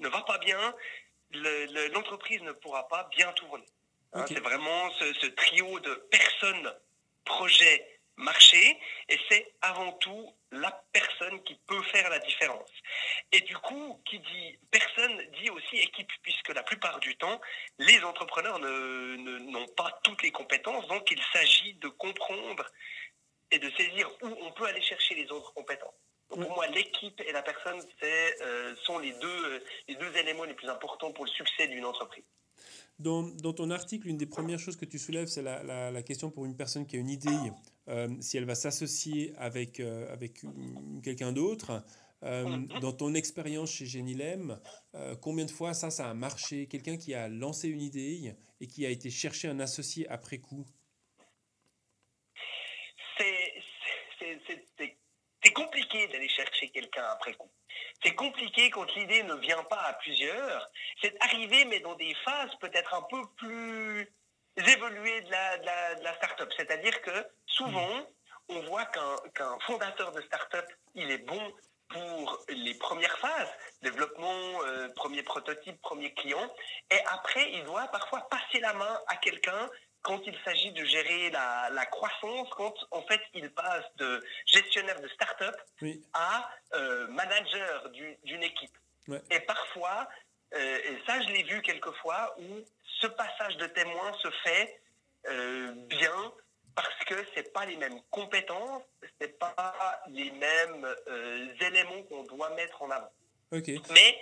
ne 0.00 0.08
va 0.08 0.22
pas 0.22 0.38
bien, 0.38 0.74
l'entreprise 1.94 2.42
ne 2.42 2.52
pourra 2.52 2.86
pas 2.88 3.08
bien 3.16 3.32
tourner. 3.32 3.64
Hein, 4.12 4.24
c'est 4.26 4.40
vraiment 4.40 4.90
ce, 4.98 5.12
ce, 5.14 5.26
trio 5.26 5.78
de 5.80 5.94
personnes, 6.10 6.74
projets, 7.24 8.00
marché, 8.16 8.78
et 9.08 9.18
c'est 9.28 9.52
avant 9.60 9.92
tout 9.92 10.34
la 10.52 10.84
personne 10.92 11.42
qui 11.44 11.54
peut 11.66 11.82
faire 11.84 12.10
la 12.10 12.18
différence. 12.18 12.70
Et 13.32 13.40
du 13.40 13.56
coup, 13.58 14.00
qui 14.04 14.18
dit 14.18 14.58
personne 14.70 15.16
dit 15.40 15.50
aussi 15.50 15.76
équipe, 15.76 16.10
puisque 16.22 16.48
la 16.48 16.62
plupart 16.62 16.98
du 17.00 17.16
temps, 17.16 17.40
les 17.78 18.02
entrepreneurs 18.04 18.58
n'ont 18.58 19.68
pas 19.76 19.98
toutes 20.02 20.22
les 20.22 20.32
compétences, 20.32 20.86
donc 20.88 21.10
il 21.10 21.22
s'agit 21.32 21.74
de 21.74 21.88
comprendre 21.88 22.66
et 23.50 23.58
de 23.58 23.70
saisir 23.70 24.08
où 24.22 24.28
on 24.42 24.52
peut 24.52 24.66
aller 24.66 24.82
chercher 24.82 25.14
les 25.14 25.30
autres 25.30 25.52
compétences. 25.54 25.94
pour 26.28 26.38
moi, 26.38 26.66
l'équipe 26.68 27.20
et 27.26 27.32
la 27.32 27.42
personne 27.42 27.80
euh, 28.02 28.76
sont 28.84 28.98
les 28.98 29.12
deux, 29.12 29.64
les 29.88 29.96
deux 29.96 30.16
éléments 30.16 30.44
les 30.44 30.54
plus 30.54 30.68
importants 30.68 31.12
pour 31.12 31.24
le 31.24 31.30
succès 31.30 31.66
d'une 31.66 31.84
entreprise. 31.84 32.24
Dans, 33.00 33.52
ton 33.54 33.70
article, 33.70 34.08
une 34.08 34.18
des 34.18 34.26
premières 34.26 34.58
choses 34.58 34.76
que 34.76 34.84
tu 34.84 34.98
soulèves, 34.98 35.28
c'est 35.28 35.42
la, 35.42 36.02
question 36.02 36.30
pour 36.30 36.44
une 36.44 36.54
personne 36.54 36.86
qui 36.86 36.96
a 36.96 36.98
une 36.98 37.08
idée, 37.08 37.50
euh, 37.88 38.08
si 38.20 38.36
elle 38.36 38.44
va 38.44 38.54
s'associer 38.54 39.32
avec, 39.36 39.80
euh, 39.80 40.14
quelqu'un 41.02 41.32
d'autre. 41.32 41.82
Euh, 42.22 42.58
dans 42.82 42.92
ton 42.92 43.14
expérience 43.14 43.72
chez 43.72 43.86
Genilem, 43.86 44.60
combien 45.22 45.46
de 45.46 45.50
fois 45.50 45.72
ça, 45.72 45.90
ça 45.90 46.10
a 46.10 46.14
marché? 46.14 46.66
Quelqu'un 46.66 46.98
qui 46.98 47.14
a 47.14 47.28
lancé 47.28 47.68
une 47.68 47.80
idée 47.80 48.34
et 48.60 48.66
qui 48.66 48.84
a 48.84 48.90
été 48.90 49.08
chercher 49.08 49.48
un 49.48 49.60
associé 49.60 50.06
après 50.08 50.38
coup? 50.38 50.66
C'est 54.76 54.99
compliqué 55.48 56.06
d'aller 56.08 56.28
chercher 56.28 56.68
quelqu'un 56.68 57.04
après 57.12 57.34
coup. 57.34 57.50
C'est 58.02 58.14
compliqué 58.14 58.70
quand 58.70 58.94
l'idée 58.94 59.22
ne 59.22 59.34
vient 59.34 59.64
pas 59.64 59.80
à 59.80 59.94
plusieurs. 59.94 60.68
C'est 61.02 61.16
arrivé, 61.22 61.64
mais 61.64 61.80
dans 61.80 61.94
des 61.94 62.14
phases 62.24 62.54
peut-être 62.60 62.94
un 62.94 63.02
peu 63.02 63.22
plus 63.36 64.12
évoluées 64.56 65.22
de 65.22 65.30
la, 65.30 65.58
de 65.96 66.04
la, 66.04 66.14
start-up. 66.16 66.52
C'est-à-dire 66.56 67.00
que 67.02 67.26
souvent, 67.46 68.06
on 68.48 68.60
voit 68.62 68.86
qu'un 68.86 69.58
fondateur 69.60 70.12
de 70.12 70.20
start-up, 70.22 70.66
il 70.94 71.10
est 71.10 71.18
bon 71.18 71.54
pour 71.88 72.44
les 72.48 72.74
premières 72.74 73.18
phases, 73.18 73.48
développement, 73.82 74.62
euh, 74.64 74.88
premier 74.94 75.22
prototype, 75.22 75.80
premier 75.82 76.14
client, 76.14 76.54
et 76.90 77.00
après, 77.06 77.52
il 77.52 77.64
doit 77.64 77.88
parfois 77.88 78.28
passer 78.28 78.60
la 78.60 78.72
main 78.74 79.00
à 79.08 79.16
quelqu'un 79.16 79.68
quand 80.02 80.20
il 80.26 80.36
s'agit 80.44 80.72
de 80.72 80.84
gérer 80.84 81.30
la, 81.30 81.86
croissance, 81.86 82.48
quand 82.56 82.74
en 82.90 83.02
fait 83.02 83.20
il 83.34 83.50
passe 83.50 83.84
de 83.96 84.22
gestionnaire 84.46 85.00
de 85.00 85.08
start-up 85.08 85.54
à 86.12 86.50
euh, 86.74 87.06
manager 87.08 87.90
d'une 87.90 88.42
équipe. 88.42 88.76
Et 89.30 89.40
parfois, 89.40 90.08
euh, 90.54 90.78
et 90.78 90.98
ça 91.06 91.20
je 91.20 91.28
l'ai 91.28 91.42
vu 91.42 91.60
quelquefois, 91.62 92.34
où 92.38 92.64
ce 93.00 93.06
passage 93.08 93.56
de 93.56 93.66
témoin 93.66 94.12
se 94.22 94.30
fait 94.44 94.80
euh, 95.28 95.72
bien 95.88 96.32
parce 96.74 97.04
que 97.04 97.14
c'est 97.34 97.52
pas 97.52 97.66
les 97.66 97.76
mêmes 97.76 98.00
compétences, 98.10 98.82
c'est 99.20 99.38
pas 99.38 100.02
les 100.08 100.30
mêmes 100.30 100.86
éléments 101.60 102.02
qu'on 102.04 102.22
doit 102.22 102.50
mettre 102.50 102.80
en 102.80 102.90
avant. 102.90 103.12
Mais 103.90 104.18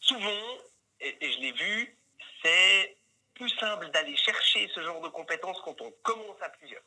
souvent, 0.00 0.58
et 1.00 1.16
je 1.20 1.38
l'ai 1.40 1.52
vu, 1.52 1.98
c'est 2.42 2.96
plus 3.40 3.48
simple 3.58 3.90
d'aller 3.90 4.16
chercher 4.16 4.70
ce 4.74 4.82
genre 4.82 5.00
de 5.00 5.08
compétences 5.08 5.56
quand 5.64 5.80
on 5.80 5.90
commence 6.02 6.36
à 6.42 6.50
plusieurs. 6.50 6.82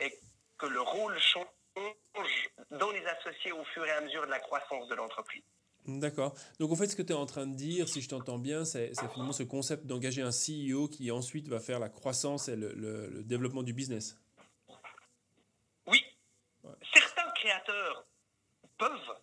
Et 0.00 0.12
que 0.58 0.66
le 0.66 0.82
rôle 0.82 1.18
change 1.18 1.46
dans 2.70 2.90
les 2.90 3.04
associés 3.06 3.52
au 3.52 3.64
fur 3.72 3.86
et 3.86 3.92
à 3.92 4.02
mesure 4.02 4.26
de 4.26 4.30
la 4.30 4.38
croissance 4.38 4.86
de 4.88 4.94
l'entreprise. 4.94 5.42
D'accord. 5.86 6.34
Donc 6.60 6.72
en 6.72 6.76
fait, 6.76 6.88
ce 6.88 6.96
que 6.96 7.00
tu 7.00 7.12
es 7.12 7.16
en 7.16 7.24
train 7.24 7.46
de 7.46 7.54
dire, 7.54 7.88
si 7.88 8.02
je 8.02 8.08
t'entends 8.10 8.38
bien, 8.38 8.66
c'est 8.66 8.92
finalement 9.12 9.32
ce 9.32 9.44
concept 9.44 9.86
d'engager 9.86 10.20
un 10.20 10.30
CEO 10.30 10.88
qui 10.88 11.10
ensuite 11.10 11.48
va 11.48 11.58
faire 11.58 11.78
la 11.78 11.88
croissance 11.88 12.48
et 12.48 12.56
le, 12.56 12.74
le, 12.74 13.22
développement 13.22 13.62
du 13.62 13.72
business. 13.72 14.18
Oui. 15.86 16.04
Certains 16.92 17.30
créateurs 17.30 18.04
peuvent 18.76 19.16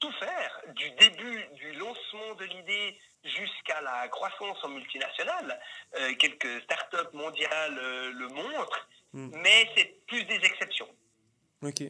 tout 0.00 0.12
faire, 0.18 0.60
du 0.74 0.90
début, 0.92 1.44
du 1.54 1.72
lancement 1.74 2.34
de 2.34 2.44
l'idée 2.46 2.98
jusqu'à 3.24 3.80
la 3.82 4.08
croissance 4.08 4.58
en 4.62 4.68
multinationale. 4.68 5.60
Euh, 5.98 6.14
quelques 6.18 6.62
startups 6.62 7.12
mondiales 7.12 7.78
euh, 7.78 8.12
le 8.12 8.28
montrent, 8.28 8.88
hmm. 9.12 9.30
mais 9.42 9.68
c'est 9.76 10.06
plus 10.06 10.24
des 10.24 10.36
exceptions. 10.36 10.88
Ok. 11.62 11.84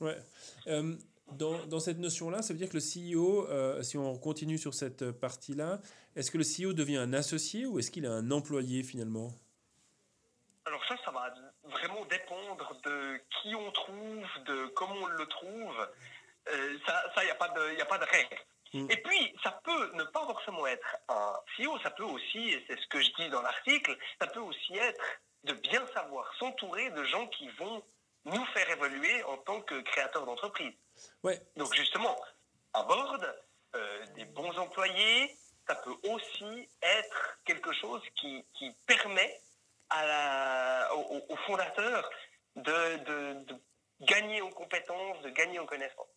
Ouais. 0.00 0.16
Euh, 0.66 0.96
dans, 1.32 1.66
dans, 1.66 1.80
cette 1.80 1.98
notion-là, 1.98 2.42
ça 2.42 2.52
veut 2.52 2.58
dire 2.58 2.68
que 2.68 2.76
le 2.76 2.80
CEO, 3.14 3.48
euh, 3.48 3.82
si 3.82 3.96
on 3.96 4.18
continue 4.18 4.58
sur 4.58 4.74
cette 4.74 5.10
partie-là, 5.12 5.80
est-ce 6.16 6.30
que 6.30 6.38
le 6.38 6.44
CEO 6.44 6.72
devient 6.72 6.98
un 6.98 7.12
associé 7.12 7.66
ou 7.66 7.78
est-ce 7.78 7.90
qu'il 7.90 8.04
est 8.04 8.08
un 8.08 8.30
employé 8.30 8.82
finalement? 8.82 9.32
Alors 10.66 10.82
ça, 10.86 10.96
ça 11.04 11.10
va 11.10 11.32
vraiment 11.64 12.04
dépendre 12.06 12.80
de 12.84 13.20
qui 13.30 13.54
on 13.54 13.70
trouve, 13.72 14.26
de 14.46 14.66
comment 14.74 14.94
on 14.94 15.06
le 15.06 15.26
trouve. 15.26 15.88
Ça, 16.86 17.22
il 17.22 17.24
n'y 17.24 17.30
a, 17.30 17.34
pas 17.34 17.48
de, 17.48 17.80
a 17.80 17.84
pas 17.86 17.98
de 17.98 18.04
règle. 18.04 18.36
Mm. 18.74 18.90
Et 18.90 18.96
puis, 18.96 19.36
ça 19.42 19.52
peut 19.64 19.92
ne 19.94 20.04
pas 20.04 20.26
forcément 20.26 20.66
être 20.66 20.96
un 21.08 21.34
CEO, 21.56 21.78
ça 21.78 21.90
peut 21.90 22.04
aussi, 22.04 22.50
et 22.50 22.64
c'est 22.66 22.78
ce 22.78 22.86
que 22.88 23.00
je 23.00 23.10
dis 23.14 23.28
dans 23.30 23.40
l'article, 23.40 23.96
ça 24.20 24.26
peut 24.26 24.40
aussi 24.40 24.76
être 24.76 25.02
de 25.44 25.52
bien 25.54 25.86
savoir 25.94 26.30
s'entourer 26.38 26.90
de 26.90 27.04
gens 27.04 27.26
qui 27.28 27.48
vont 27.50 27.82
nous 28.24 28.44
faire 28.46 28.68
évoluer 28.70 29.22
en 29.24 29.36
tant 29.38 29.60
que 29.60 29.80
créateurs 29.82 30.26
d'entreprise. 30.26 30.74
Ouais. 31.22 31.40
Donc 31.56 31.72
justement, 31.74 32.16
à 32.72 32.82
bord, 32.82 33.18
euh, 33.76 34.06
des 34.16 34.24
bons 34.24 34.56
employés, 34.58 35.36
ça 35.68 35.76
peut 35.76 35.94
aussi 36.08 36.68
être 36.82 37.38
quelque 37.44 37.72
chose 37.72 38.02
qui, 38.16 38.44
qui 38.54 38.70
permet 38.86 39.40
à 39.90 40.06
la, 40.06 40.94
au, 40.96 41.36
fondateur 41.46 42.10
de, 42.56 42.96
de, 43.04 43.44
de, 43.44 43.56
gagner 44.00 44.42
en 44.42 44.50
compétences, 44.50 45.20
de 45.22 45.30
gagner 45.30 45.58
en 45.58 45.66
connaissances. 45.66 46.08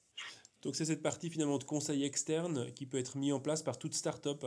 Donc 0.61 0.75
c'est 0.75 0.85
cette 0.85 1.03
partie 1.03 1.29
finalement 1.29 1.57
de 1.57 1.63
conseil 1.63 2.03
externe 2.05 2.73
qui 2.73 2.85
peut 2.85 2.97
être 2.97 3.17
mis 3.17 3.31
en 3.31 3.39
place 3.39 3.63
par 3.63 3.77
toute 3.77 3.93
start-up. 3.93 4.45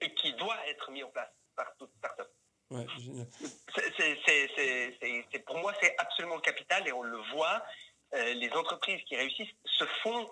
Et 0.00 0.14
qui 0.14 0.32
doit 0.34 0.58
être 0.68 0.90
mis 0.90 1.02
en 1.02 1.10
place 1.10 1.30
par 1.56 1.74
toute 1.76 1.90
start-up. 1.98 2.30
Ouais. 2.70 2.86
C'est, 3.76 5.38
pour 5.44 5.58
moi, 5.58 5.72
c'est 5.80 5.94
absolument 5.98 6.38
capital 6.40 6.86
et 6.88 6.92
on 6.92 7.02
le 7.02 7.18
voit. 7.32 7.62
Euh, 8.14 8.34
les 8.34 8.50
entreprises 8.52 9.02
qui 9.04 9.16
réussissent 9.16 9.54
se 9.64 9.84
font 10.02 10.30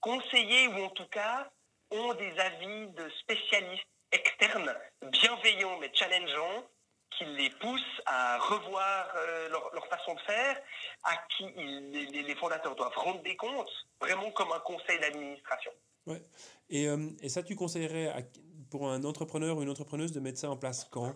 conseiller 0.00 0.68
ou 0.68 0.84
en 0.84 0.90
tout 0.90 1.06
cas 1.08 1.50
ont 1.90 2.14
des 2.14 2.38
avis 2.38 2.88
de 2.88 3.08
spécialistes 3.20 3.86
externes 4.12 4.74
bienveillants 5.02 5.78
mais 5.80 5.90
challengeants 5.94 6.68
qui 7.16 7.24
les 7.24 7.50
poussent 7.50 8.02
à 8.06 8.38
revoir 8.38 9.12
euh, 9.16 9.48
leur, 9.48 9.86
façon 9.88 10.14
de 10.14 10.20
faire, 10.20 10.60
à 11.04 11.16
qui 11.28 11.44
les, 11.46 12.34
fondateurs 12.36 12.74
doivent 12.74 12.96
rendre 12.96 13.22
des 13.22 13.36
comptes, 13.36 13.70
vraiment 14.00 14.30
comme 14.32 14.52
un 14.52 14.60
conseil 14.60 14.98
d'administration. 15.00 15.70
Ouais. 16.06 16.22
Et, 16.68 16.88
euh, 16.88 17.10
et, 17.20 17.28
ça, 17.28 17.42
tu 17.42 17.56
conseillerais 17.56 18.28
pour 18.70 18.90
un 18.90 19.04
entrepreneur 19.04 19.56
ou 19.56 19.62
une 19.62 19.70
entrepreneuse 19.70 20.12
de 20.12 20.20
mettre 20.20 20.38
ça 20.38 20.50
en 20.50 20.56
place 20.56 20.84
quand? 20.90 21.14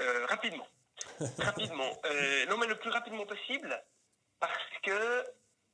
Euh, 0.00 0.26
rapidement. 0.26 0.66
rapidement. 1.38 1.90
Non, 2.48 2.58
mais 2.58 2.66
le 2.66 2.78
plus 2.78 2.90
rapidement 2.90 3.24
possible, 3.24 3.82
parce 4.40 4.52
que 4.82 5.24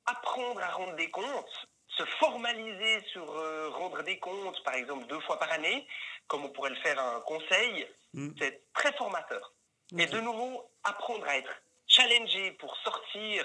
apprendre 0.06 0.60
à 0.60 0.70
rendre 0.70 0.94
des 0.96 1.10
comptes, 1.10 1.68
se 1.96 2.04
formaliser 2.04 3.00
sur 3.12 3.30
euh, 3.30 3.68
rendre 3.70 4.02
des 4.02 4.18
comptes, 4.18 4.62
par 4.64 4.74
exemple 4.74 5.06
deux 5.06 5.20
fois 5.20 5.38
par 5.38 5.52
année, 5.52 5.86
comme 6.26 6.44
on 6.44 6.48
pourrait 6.48 6.70
le 6.70 6.76
faire 6.76 6.98
un 6.98 7.20
conseil, 7.20 7.86
mm. 8.14 8.30
c'est 8.38 8.62
très 8.72 8.92
formateur. 8.94 9.52
Et 9.98 10.06
de 10.06 10.20
nouveau, 10.20 10.70
apprendre 10.84 11.26
à 11.26 11.36
être 11.36 11.52
challengé 11.86 12.52
pour 12.52 12.74
sortir 12.78 13.44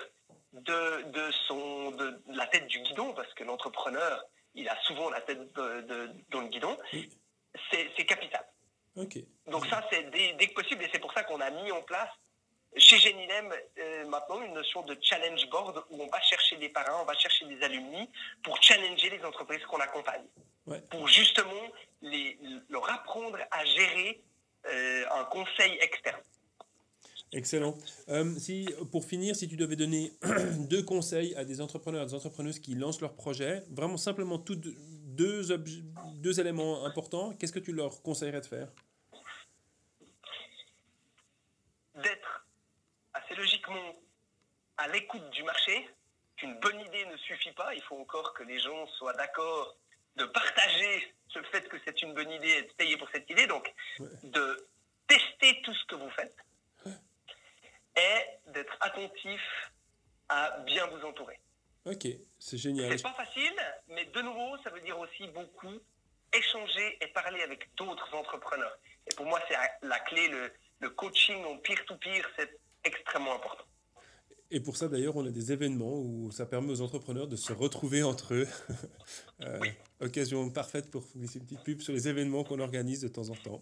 de, 0.54 1.02
de, 1.12 1.32
son, 1.48 1.92
de 1.92 2.22
la 2.28 2.48
tête 2.48 2.68
du 2.68 2.80
guidon, 2.80 3.14
parce 3.14 3.34
que 3.34 3.44
l'entrepreneur, 3.44 4.24
il 4.56 4.70
a 4.70 4.80
souvent 4.84 5.10
la 5.10 5.22
tête 5.22 5.54
de, 5.54 6.10
dans 6.30 6.42
le 6.42 6.48
guidon, 6.48 6.78
c'est 7.72 8.06
capital. 8.06 8.46
Donc 9.48 9.66
ça, 9.68 9.86
c'est 9.92 10.10
dès, 10.10 10.48
que 10.48 10.54
possible, 10.54 10.84
et 10.84 10.90
c'est 10.92 11.00
pour 11.00 11.14
ça 11.14 11.24
qu'on 11.24 11.42
a 11.42 11.50
mis 11.52 11.72
en 11.72 11.82
place 11.82 12.10
chez 12.80 12.98
Genilem 12.98 13.54
euh, 13.80 14.06
maintenant 14.08 14.42
une 14.42 14.54
notion 14.54 14.82
de 14.84 14.98
challenge 15.02 15.50
board 15.50 15.84
où 15.90 16.02
on 16.02 16.08
va 16.08 16.22
chercher 16.22 16.58
des 16.58 16.70
parrains, 16.70 17.00
on 17.02 17.06
va 17.06 17.16
chercher 17.16 17.46
des 17.46 17.62
alumni 17.64 18.10
pour 18.44 18.62
challenger 18.62 19.10
les 19.10 19.24
entreprises 19.24 19.64
qu'on 19.66 19.80
accompagne. 19.80 20.24
Pour 20.90 21.08
justement 21.08 21.72
les, 22.02 22.38
leur 22.70 22.90
apprendre 22.90 23.38
à 23.52 23.66
gérer 23.66 24.22
euh, 24.66 25.06
un 25.12 25.24
conseil 25.26 25.78
externe. 25.80 26.22
Excellent. 27.32 27.78
Euh, 28.10 28.38
si, 28.38 28.68
pour 28.92 29.06
finir, 29.06 29.36
si 29.36 29.48
tu 29.48 29.56
devais 29.56 29.76
donner 29.76 30.12
deux 30.70 30.84
conseils 30.84 31.36
à 31.36 31.46
des 31.46 31.62
entrepreneurs, 31.62 32.02
à 32.02 32.06
des 32.06 32.14
entrepreneuses 32.14 32.60
qui 32.60 32.76
lancent 32.76 33.02
leur 33.02 33.16
projet, 33.16 33.64
vraiment 33.70 33.98
simplement 33.98 34.40
tout, 34.40 34.56
deux, 34.56 35.44
deux 36.16 36.40
éléments 36.40 36.86
importants, 36.86 37.34
qu'est-ce 37.34 37.54
que 37.54 37.60
tu 37.60 37.72
leur 37.72 38.02
conseillerais 38.02 38.42
de 38.42 38.46
faire 38.46 38.68
d'être 42.02 42.46
assez 43.14 43.36
logiquement 43.36 43.96
à 44.88 44.92
l'écoute 44.94 45.30
du 45.32 45.44
marché, 45.44 45.90
qu'une 46.38 46.60
bonne 46.60 46.80
idée 46.80 47.06
ne 47.06 47.18
suffit 47.18 47.52
pas, 47.52 47.74
il 47.74 47.82
faut 47.84 48.00
encore 48.00 48.34
que 48.34 48.44
les 48.44 48.60
gens 48.60 48.88
soient 48.98 49.14
d'accord 49.14 49.76
de 50.16 50.26
partager 50.26 51.14
le 51.38 51.44
fait 51.52 51.68
que 51.70 51.78
c'est 51.86 52.02
une 52.02 52.14
bonne 52.14 52.32
idée 52.32 52.50
et 52.50 52.62
de 52.64 52.74
payer 52.74 52.98
pour 52.98 53.08
cette 53.12 53.30
idée, 53.30 53.48
donc 53.48 53.72
de 54.24 54.68
tester 55.08 55.62
tout 55.62 55.74
ce 55.74 55.86
que 55.86 55.96
vous 55.96 56.10
faites 56.12 56.36
et 57.96 58.52
d'être 58.52 58.76
attentif 58.80 59.42
à 60.30 60.60
bien 60.62 60.86
vous 60.88 61.04
entourer. 61.06 61.40
Ok, 61.86 62.08
c'est 62.40 62.58
génial. 62.58 62.92
C'est 62.98 63.04
pas 63.04 63.14
facile, 63.14 63.56
mais 63.88 64.06
de 64.06 64.22
nouveau, 64.22 64.58
ça 64.64 64.70
veut 64.70 64.82
dire 64.82 65.00
aussi 65.00 65.28
beaucoup 65.28 65.80
échanger 66.34 66.98
et 67.02 67.08
parler 67.08 67.42
avec 67.42 67.74
d'autres 67.76 68.14
entrepreneurs. 68.14 68.78
Et 69.10 69.16
pour 69.16 69.26
moi, 69.26 69.40
c'est 69.48 69.58
la 69.82 70.00
clé, 70.00 70.28
le, 70.28 70.52
le 70.80 70.90
coaching 70.90 71.44
en 71.46 71.58
peer-to-peer, 71.58 72.30
c'est 72.38 72.60
extrêmement 72.84 73.36
important. 73.36 73.64
Et 74.50 74.62
pour 74.62 74.78
ça, 74.78 74.88
d'ailleurs, 74.88 75.18
on 75.18 75.26
a 75.26 75.30
des 75.30 75.52
événements 75.52 76.00
où 76.00 76.32
ça 76.32 76.46
permet 76.46 76.72
aux 76.72 76.82
entrepreneurs 76.82 77.28
de 77.28 77.36
se 77.36 77.52
retrouver 77.52 78.04
entre 78.04 78.34
eux. 78.34 78.48
euh, 79.42 79.60
Occasion 80.00 80.50
parfaite 80.50 80.90
pour 80.90 81.06
glisser 81.16 81.40
une 81.40 81.46
petite 81.46 81.64
pub 81.64 81.82
sur 81.82 81.92
les 81.92 82.08
événements 82.08 82.44
qu'on 82.46 82.60
organise 82.60 83.02
de 83.02 83.10
temps 83.10 83.30
en 83.30 83.36
temps. 83.36 83.62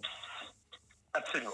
Absolument. 1.13 1.51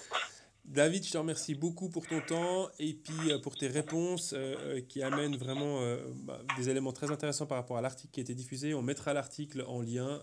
David, 0.66 1.06
je 1.06 1.12
te 1.12 1.18
remercie 1.18 1.56
beaucoup 1.56 1.90
pour 1.90 2.08
ton 2.08 2.22
temps 2.22 2.70
et 2.78 2.94
puis 2.94 3.32
euh, 3.32 3.40
pour 3.40 3.56
tes 3.56 3.68
réponses 3.68 4.34
euh, 4.36 4.82
qui 4.82 5.02
amènent 5.02 5.36
vraiment 5.38 5.82
bah, 6.16 6.42
des 6.58 6.70
éléments 6.70 6.94
très 6.94 7.10
intéressants 7.10 7.46
par 7.46 7.58
rapport 7.58 7.78
à 7.78 7.82
l'article 7.82 8.12
qui 8.12 8.20
a 8.20 8.24
été 8.24 8.36
diffusé. 8.36 8.74
On 8.74 8.82
mettra 8.82 9.14
l'article 9.14 9.64
en 9.68 9.82
lien 9.82 10.22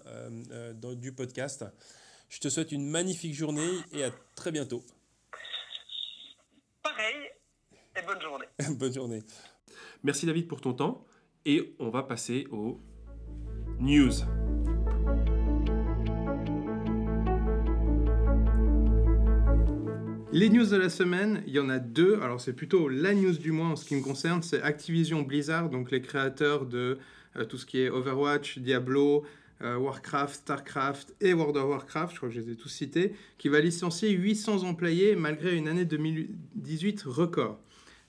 dans, 0.75 0.95
du 0.95 1.13
podcast. 1.13 1.65
Je 2.29 2.41
te 2.41 2.49
souhaite 2.49 2.73
une 2.73 2.89
magnifique 2.89 3.35
journée 3.35 3.71
et 3.93 4.05
à 4.05 4.11
très 4.35 4.53
bientôt. 4.53 4.85
Pareil, 6.83 7.31
et 7.97 8.48
bonne 8.79 8.93
journée. 8.93 9.23
Merci 10.03 10.27
David 10.27 10.49
pour 10.49 10.61
ton 10.61 10.73
temps 10.73 11.07
et 11.45 11.75
on 11.79 11.91
va 11.91 12.03
passer 12.03 12.47
aux 12.51 12.81
news. 13.79 14.11
Les 20.33 20.51
news 20.51 20.67
de 20.67 20.77
la 20.77 20.91
semaine, 20.91 21.43
il 21.47 21.55
y 21.55 21.61
en 21.61 21.69
a 21.69 21.79
deux. 21.79 22.21
Alors 22.21 22.41
c'est 22.41 22.53
plutôt 22.53 22.89
la 22.89 23.15
news 23.15 23.33
du 23.33 23.53
mois 23.53 23.69
en 23.69 23.77
ce 23.77 23.85
qui 23.85 23.95
me 23.95 24.03
concerne, 24.03 24.43
c'est 24.43 24.61
Activision 24.63 25.23
Blizzard, 25.23 25.71
donc 25.71 25.91
les 25.91 26.03
créateurs 26.03 26.67
de 26.67 26.99
euh, 27.37 27.45
tout 27.45 27.59
ce 27.59 27.65
qui 27.65 27.79
est 27.81 27.89
Overwatch, 27.89 28.59
Diablo, 28.59 29.25
euh, 29.63 29.77
Warcraft, 29.77 30.35
Starcraft 30.35 31.15
et 31.21 31.33
World 31.33 31.57
of 31.57 31.65
Warcraft, 31.65 32.13
je 32.13 32.17
crois 32.17 32.29
que 32.29 32.35
je 32.35 32.41
les 32.41 32.51
ai 32.51 32.57
tous 32.57 32.69
cités, 32.69 33.15
qui 33.39 33.49
va 33.49 33.61
licencier 33.61 34.11
800 34.11 34.65
employés 34.65 35.15
malgré 35.15 35.57
une 35.57 35.69
année 35.69 35.85
2018 35.85 37.03
record. 37.07 37.61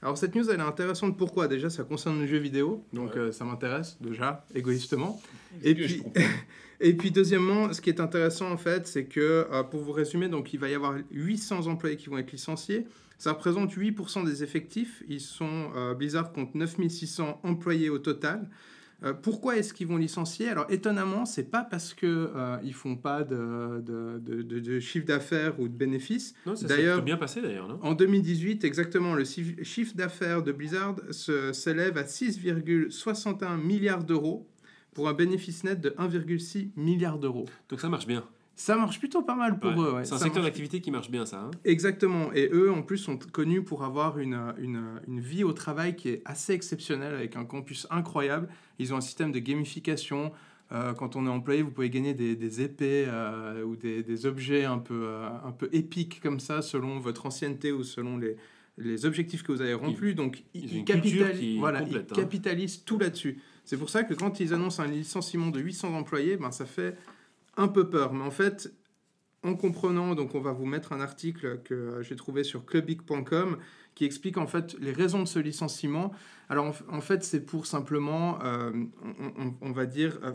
Alors 0.01 0.17
cette 0.17 0.33
news 0.35 0.49
elle 0.49 0.59
est 0.59 0.63
intéressante 0.63 1.17
pourquoi? 1.17 1.47
Déjà 1.47 1.69
ça 1.69 1.83
concerne 1.83 2.19
le 2.19 2.27
jeu 2.27 2.37
vidéo, 2.37 2.85
donc 2.93 3.17
euh, 3.17 3.31
ça 3.31 3.43
m'intéresse 3.43 3.97
déjà 3.99 4.45
égoïstement. 4.55 5.21
Et 5.63 5.75
puis, 5.75 6.03
et 6.79 6.93
puis 6.93 7.11
deuxièmement, 7.11 7.73
ce 7.73 7.81
qui 7.81 7.89
est 7.89 7.99
intéressant 7.99 8.49
en 8.51 8.57
fait, 8.57 8.87
c'est 8.87 9.05
que 9.05 9.47
euh, 9.51 9.63
pour 9.63 9.81
vous 9.81 9.91
résumer, 9.91 10.29
donc 10.29 10.53
il 10.53 10.59
va 10.59 10.69
y 10.69 10.73
avoir 10.73 10.95
800 11.11 11.67
employés 11.67 11.97
qui 11.97 12.09
vont 12.09 12.17
être 12.17 12.31
licenciés. 12.31 12.85
Ça 13.17 13.33
représente 13.33 13.75
8% 13.75 14.25
des 14.25 14.43
effectifs. 14.43 15.03
Ils 15.09 15.19
sont 15.19 15.71
Blizzard 15.97 16.31
compte 16.31 16.55
9600 16.55 17.41
employés 17.43 17.89
au 17.89 17.99
total. 17.99 18.47
Euh, 19.03 19.13
pourquoi 19.13 19.57
est-ce 19.57 19.73
qu'ils 19.73 19.87
vont 19.87 19.97
licencier? 19.97 20.49
Alors 20.49 20.65
étonnamment, 20.69 21.25
c'est 21.25 21.49
pas 21.49 21.63
parce 21.63 21.93
que 21.93 22.31
euh, 22.35 22.57
ils 22.63 22.73
font 22.73 22.95
pas 22.97 23.23
de, 23.23 23.81
de, 23.81 24.41
de, 24.41 24.79
chiffre 24.79 25.05
d'affaires 25.05 25.59
ou 25.59 25.67
de 25.67 25.73
bénéfices. 25.73 26.33
Non, 26.45 26.55
ça 26.55 26.67
s'est 26.67 27.01
bien 27.01 27.17
passé 27.17 27.41
d'ailleurs, 27.41 27.67
non? 27.67 27.79
En 27.81 27.93
2018, 27.93 28.63
exactement, 28.63 29.13
le 29.13 29.23
chiffre 29.23 29.95
d'affaires 29.95 30.43
de 30.43 30.51
Blizzard 30.51 30.95
s'élève 31.11 31.97
à 31.97 32.03
6,61 32.03 33.57
milliards 33.57 34.03
d'euros 34.03 34.47
pour 34.93 35.07
un 35.07 35.13
bénéfice 35.13 35.63
net 35.63 35.79
de 35.79 35.91
1,6 35.91 36.71
milliard 36.75 37.19
d'euros. 37.19 37.45
Donc 37.69 37.79
ça 37.79 37.89
marche 37.89 38.07
bien. 38.07 38.25
Ça 38.59 38.75
marche 38.75 38.99
plutôt 38.99 39.21
pas 39.21 39.35
mal 39.35 39.57
pour 39.57 39.81
eux. 39.81 40.01
c'est 40.03 40.13
un 40.13 40.17
secteur 40.17 40.43
d'activité 40.43 40.81
qui 40.81 40.91
marche 40.91 41.09
bien, 41.09 41.25
ça. 41.25 41.39
Hein. 41.39 41.51
Exactement. 41.63 42.33
Et 42.33 42.49
eux, 42.51 42.69
en 42.69 42.81
plus, 42.81 42.97
sont 42.97 43.17
connus 43.17 43.63
pour 43.63 43.85
avoir 43.85 44.19
une, 44.19 44.37
une, 44.57 44.99
une, 45.07 45.21
vie 45.21 45.45
au 45.45 45.53
travail 45.53 45.95
qui 45.95 46.09
est 46.09 46.21
assez 46.25 46.51
exceptionnelle, 46.51 47.13
avec 47.15 47.37
un 47.37 47.45
campus 47.45 47.87
incroyable. 47.89 48.49
Ils 48.77 48.93
ont 48.93 48.97
un 48.97 49.01
système 49.01 49.31
de 49.31 49.39
gamification. 49.39 50.33
Euh, 50.73 50.91
quand 50.91 51.15
on 51.15 51.25
est 51.25 51.29
employé, 51.29 51.61
vous 51.61 51.71
pouvez 51.71 51.89
gagner 51.89 52.13
des, 52.13 52.35
des 52.35 52.61
épées 52.61 53.05
euh, 53.07 53.63
ou 53.63 53.77
des, 53.77 54.03
des, 54.03 54.25
objets 54.25 54.65
un 54.65 54.77
peu, 54.77 55.05
euh, 55.05 55.29
un 55.45 55.53
peu 55.53 55.69
épiques 55.71 56.19
comme 56.21 56.41
ça, 56.41 56.61
selon 56.61 56.99
votre 56.99 57.27
ancienneté 57.27 57.71
ou 57.71 57.85
selon 57.85 58.17
les, 58.17 58.35
les 58.77 59.05
objectifs 59.05 59.41
que 59.41 59.53
vous 59.53 59.61
avez 59.61 59.73
remplis. 59.73 60.15
Donc, 60.15 60.43
ils, 60.53 60.83
voilà, 61.59 61.81
ils 61.83 61.95
hein. 61.95 62.03
capitalisent 62.13 62.83
tout 62.83 62.99
là-dessus. 62.99 63.39
C'est 63.63 63.77
pour 63.77 63.89
ça 63.89 64.03
que 64.03 64.13
quand 64.13 64.41
ils 64.41 64.53
annoncent 64.53 64.83
un 64.83 64.87
licenciement 64.87 65.47
de 65.47 65.61
800 65.61 65.95
employés, 65.95 66.35
ben, 66.35 66.51
ça 66.51 66.65
fait 66.65 66.97
un 67.59 67.67
peu 67.67 67.89
peur. 67.89 68.13
Mais 68.13 68.23
en 68.23 68.31
fait, 68.31 68.73
en 69.43 69.53
comprenant, 69.55 70.15
donc 70.15 70.33
on 70.33 70.41
va 70.41 70.51
vous 70.51 70.65
mettre 70.65 70.93
un 70.93 71.01
article 71.01 71.61
que 71.63 72.01
j'ai 72.01 72.15
trouvé 72.15 72.43
sur 72.43 72.65
clubic.com 72.65 73.57
qui 73.95 74.05
explique 74.05 74.37
en 74.37 74.47
fait 74.47 74.77
les 74.79 74.93
raisons 74.93 75.19
de 75.23 75.27
ce 75.27 75.39
licenciement. 75.39 76.11
Alors 76.47 76.73
en, 76.89 77.01
fait, 77.01 77.23
c'est 77.23 77.45
pour 77.45 77.65
simplement, 77.65 78.39
euh, 78.43 78.71
on, 79.61 79.71
va 79.71 79.85
dire, 79.85 80.19
euh, 80.23 80.33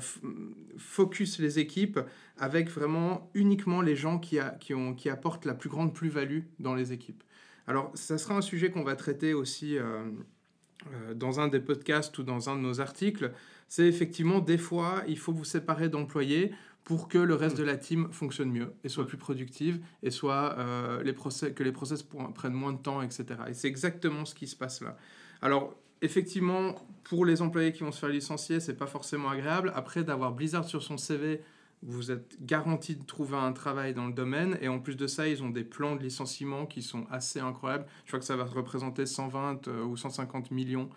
focus 0.77 1.39
les 1.39 1.59
équipes 1.59 1.99
avec 2.39 2.69
vraiment 2.69 3.31
uniquement 3.35 3.81
les 3.81 3.97
gens 3.97 4.19
qui, 4.19 4.39
qui, 4.61 4.75
qui 4.97 5.09
apportent 5.09 5.45
la 5.45 5.55
plus 5.55 5.71
grande 5.71 5.95
plus-value 5.95 6.41
dans 6.59 6.75
les 6.75 6.93
équipes. 6.93 7.23
Alors 7.67 7.91
ça 7.95 8.19
sera 8.19 8.37
un 8.37 8.43
sujet 8.43 8.71
qu'on 8.71 8.85
va 8.85 8.97
traiter 8.97 9.33
aussi 9.33 9.79
euh, 9.79 11.15
dans 11.15 11.41
un 11.41 11.49
des 11.49 11.61
podcasts 11.61 12.17
ou 12.19 12.23
dans 12.23 12.51
un 12.51 12.57
de 12.57 12.61
nos 12.61 12.81
articles. 12.81 13.33
C'est 13.69 13.87
effectivement 13.87 14.41
des 14.41 14.59
fois, 14.59 15.03
il 15.09 15.19
faut 15.19 15.33
vous 15.33 15.45
séparer 15.45 15.89
d'employés 15.89 16.53
pour 16.85 17.09
que 17.09 17.19
le 17.19 17.35
reste 17.35 17.57
de 17.57 17.65
la 17.65 17.77
team 17.77 18.13
fonctionne 18.13 18.51
mieux 18.51 18.75
et 18.85 18.89
soit 18.89 19.07
plus 19.07 19.17
productive 19.17 19.81
et 20.03 20.11
soit 20.11 20.57
euh, 20.59 21.03
les 21.03 21.15
process, 21.15 21.53
que 21.55 21.63
les 21.63 21.73
process 21.73 22.03
prennent 22.03 22.53
moins 22.53 22.73
de 22.73 22.79
temps, 22.79 23.01
etc. 23.01 23.25
Et 23.49 23.55
c'est 23.55 23.69
exactement 23.69 24.25
ce 24.25 24.35
qui 24.35 24.47
se 24.47 24.55
passe 24.55 24.83
là. 24.83 24.97
Alors, 25.41 25.75
effectivement, 26.03 26.75
pour 27.03 27.25
les 27.25 27.41
employés 27.41 27.73
qui 27.73 27.83
vont 27.83 27.93
se 27.93 27.99
faire 27.99 28.11
licencier, 28.11 28.61
c'est 28.61 28.77
pas 28.77 28.87
forcément 28.87 29.31
agréable. 29.31 29.73
Après, 29.75 30.05
d'avoir 30.05 30.33
Blizzard 30.33 30.65
sur 30.65 30.83
son 30.83 30.99
CV, 30.99 31.41
vous 31.83 32.11
êtes 32.11 32.37
garanti 32.45 32.97
de 32.97 33.05
trouver 33.05 33.37
un 33.37 33.53
travail 33.53 33.95
dans 33.95 34.07
le 34.07 34.13
domaine. 34.13 34.59
Et 34.61 34.69
en 34.69 34.79
plus 34.79 34.97
de 34.97 35.07
ça, 35.07 35.27
ils 35.27 35.43
ont 35.43 35.51
des 35.51 35.65
plans 35.65 35.97
de 35.97 36.03
licenciement 36.03 36.67
qui 36.67 36.83
sont 36.83 37.07
assez 37.11 37.41
incroyables. 37.41 37.87
Je 38.05 38.11
crois 38.11 38.21
que 38.21 38.27
ça 38.27 38.37
va 38.37 38.45
représenter 38.45 39.07
120 39.07 39.69
euh, 39.69 39.85
ou 39.85 39.97
150 39.97 40.51
millions 40.51 40.91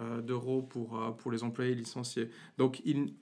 euh, 0.00 0.20
d'euros 0.20 0.62
pour, 0.62 1.16
pour 1.16 1.30
les 1.30 1.44
employés 1.44 1.74
licenciés. 1.74 2.30
Donc, 2.56 2.82
ils 2.84 3.14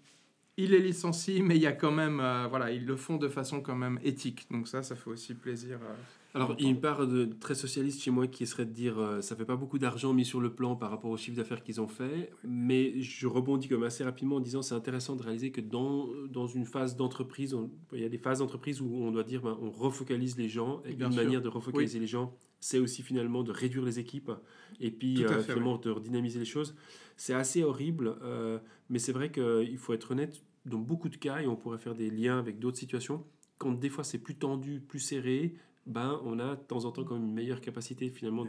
il 0.56 0.74
est 0.74 0.80
licencié, 0.80 1.42
mais 1.42 1.56
il 1.56 1.62
y 1.62 1.66
a 1.66 1.72
quand 1.72 1.90
même, 1.90 2.20
euh, 2.20 2.46
voilà, 2.48 2.70
ils 2.70 2.86
le 2.86 2.96
font 2.96 3.16
de 3.16 3.28
façon 3.28 3.60
quand 3.60 3.76
même 3.76 3.98
éthique. 4.02 4.46
Donc 4.50 4.68
ça, 4.68 4.82
ça 4.82 4.96
fait 4.96 5.10
aussi 5.10 5.34
plaisir. 5.34 5.78
Euh, 5.82 5.94
Alors, 6.36 6.54
il 6.58 6.64
y 6.66 6.68
a 6.68 6.70
une 6.70 6.80
part 6.80 7.06
de 7.06 7.24
très 7.24 7.54
socialiste 7.54 8.02
chez 8.02 8.10
moi 8.10 8.26
qui 8.26 8.46
serait 8.46 8.66
de 8.66 8.70
dire, 8.70 8.98
euh, 8.98 9.22
ça 9.22 9.34
fait 9.36 9.46
pas 9.46 9.56
beaucoup 9.56 9.78
d'argent 9.78 10.12
mis 10.12 10.26
sur 10.26 10.38
le 10.38 10.54
plan 10.54 10.76
par 10.76 10.90
rapport 10.90 11.10
au 11.10 11.16
chiffre 11.16 11.36
d'affaires 11.38 11.62
qu'ils 11.62 11.80
ont 11.80 11.88
fait, 11.88 12.30
mais 12.44 13.00
je 13.00 13.26
rebondis 13.26 13.68
comme 13.68 13.84
assez 13.84 14.04
rapidement 14.04 14.36
en 14.36 14.40
disant, 14.40 14.60
c'est 14.60 14.74
intéressant 14.74 15.16
de 15.16 15.22
réaliser 15.22 15.50
que 15.50 15.62
dans, 15.62 16.08
dans 16.28 16.46
une 16.46 16.66
phase 16.66 16.94
d'entreprise, 16.94 17.56
il 17.94 18.00
y 18.00 18.04
a 18.04 18.10
des 18.10 18.18
phases 18.18 18.40
d'entreprise 18.40 18.82
où 18.82 18.96
on 18.96 19.10
doit 19.12 19.24
dire, 19.24 19.40
ben, 19.40 19.56
on 19.62 19.70
refocalise 19.70 20.36
les 20.36 20.50
gens, 20.50 20.82
et 20.84 20.92
une 20.92 21.14
manière 21.14 21.40
de 21.40 21.48
refocaliser 21.48 21.98
les 21.98 22.06
gens, 22.06 22.36
c'est 22.60 22.78
aussi 22.78 23.02
finalement 23.02 23.42
de 23.42 23.52
réduire 23.52 23.86
les 23.86 23.98
équipes, 23.98 24.30
et 24.78 24.90
puis 24.90 25.24
finalement 25.42 25.78
de 25.78 25.88
redynamiser 25.88 26.38
les 26.38 26.44
choses. 26.44 26.76
C'est 27.16 27.34
assez 27.34 27.64
horrible, 27.64 28.18
euh, 28.22 28.58
mais 28.90 28.98
c'est 28.98 29.12
vrai 29.12 29.32
qu'il 29.32 29.78
faut 29.78 29.94
être 29.94 30.10
honnête, 30.10 30.42
dans 30.66 30.80
beaucoup 30.80 31.08
de 31.08 31.16
cas, 31.16 31.40
et 31.40 31.46
on 31.46 31.56
pourrait 31.56 31.78
faire 31.78 31.94
des 31.94 32.10
liens 32.10 32.38
avec 32.38 32.58
d'autres 32.58 32.76
situations, 32.76 33.24
quand 33.56 33.72
des 33.72 33.88
fois 33.88 34.04
c'est 34.04 34.18
plus 34.18 34.34
tendu, 34.34 34.80
plus 34.80 35.00
serré, 35.00 35.54
ben, 35.86 36.20
on 36.24 36.38
a 36.38 36.56
de 36.56 36.60
temps 36.60 36.84
en 36.84 36.92
temps 36.92 37.04
quand 37.04 37.14
même 37.14 37.28
une 37.28 37.34
meilleure 37.34 37.60
capacité 37.60 38.10
finalement 38.10 38.44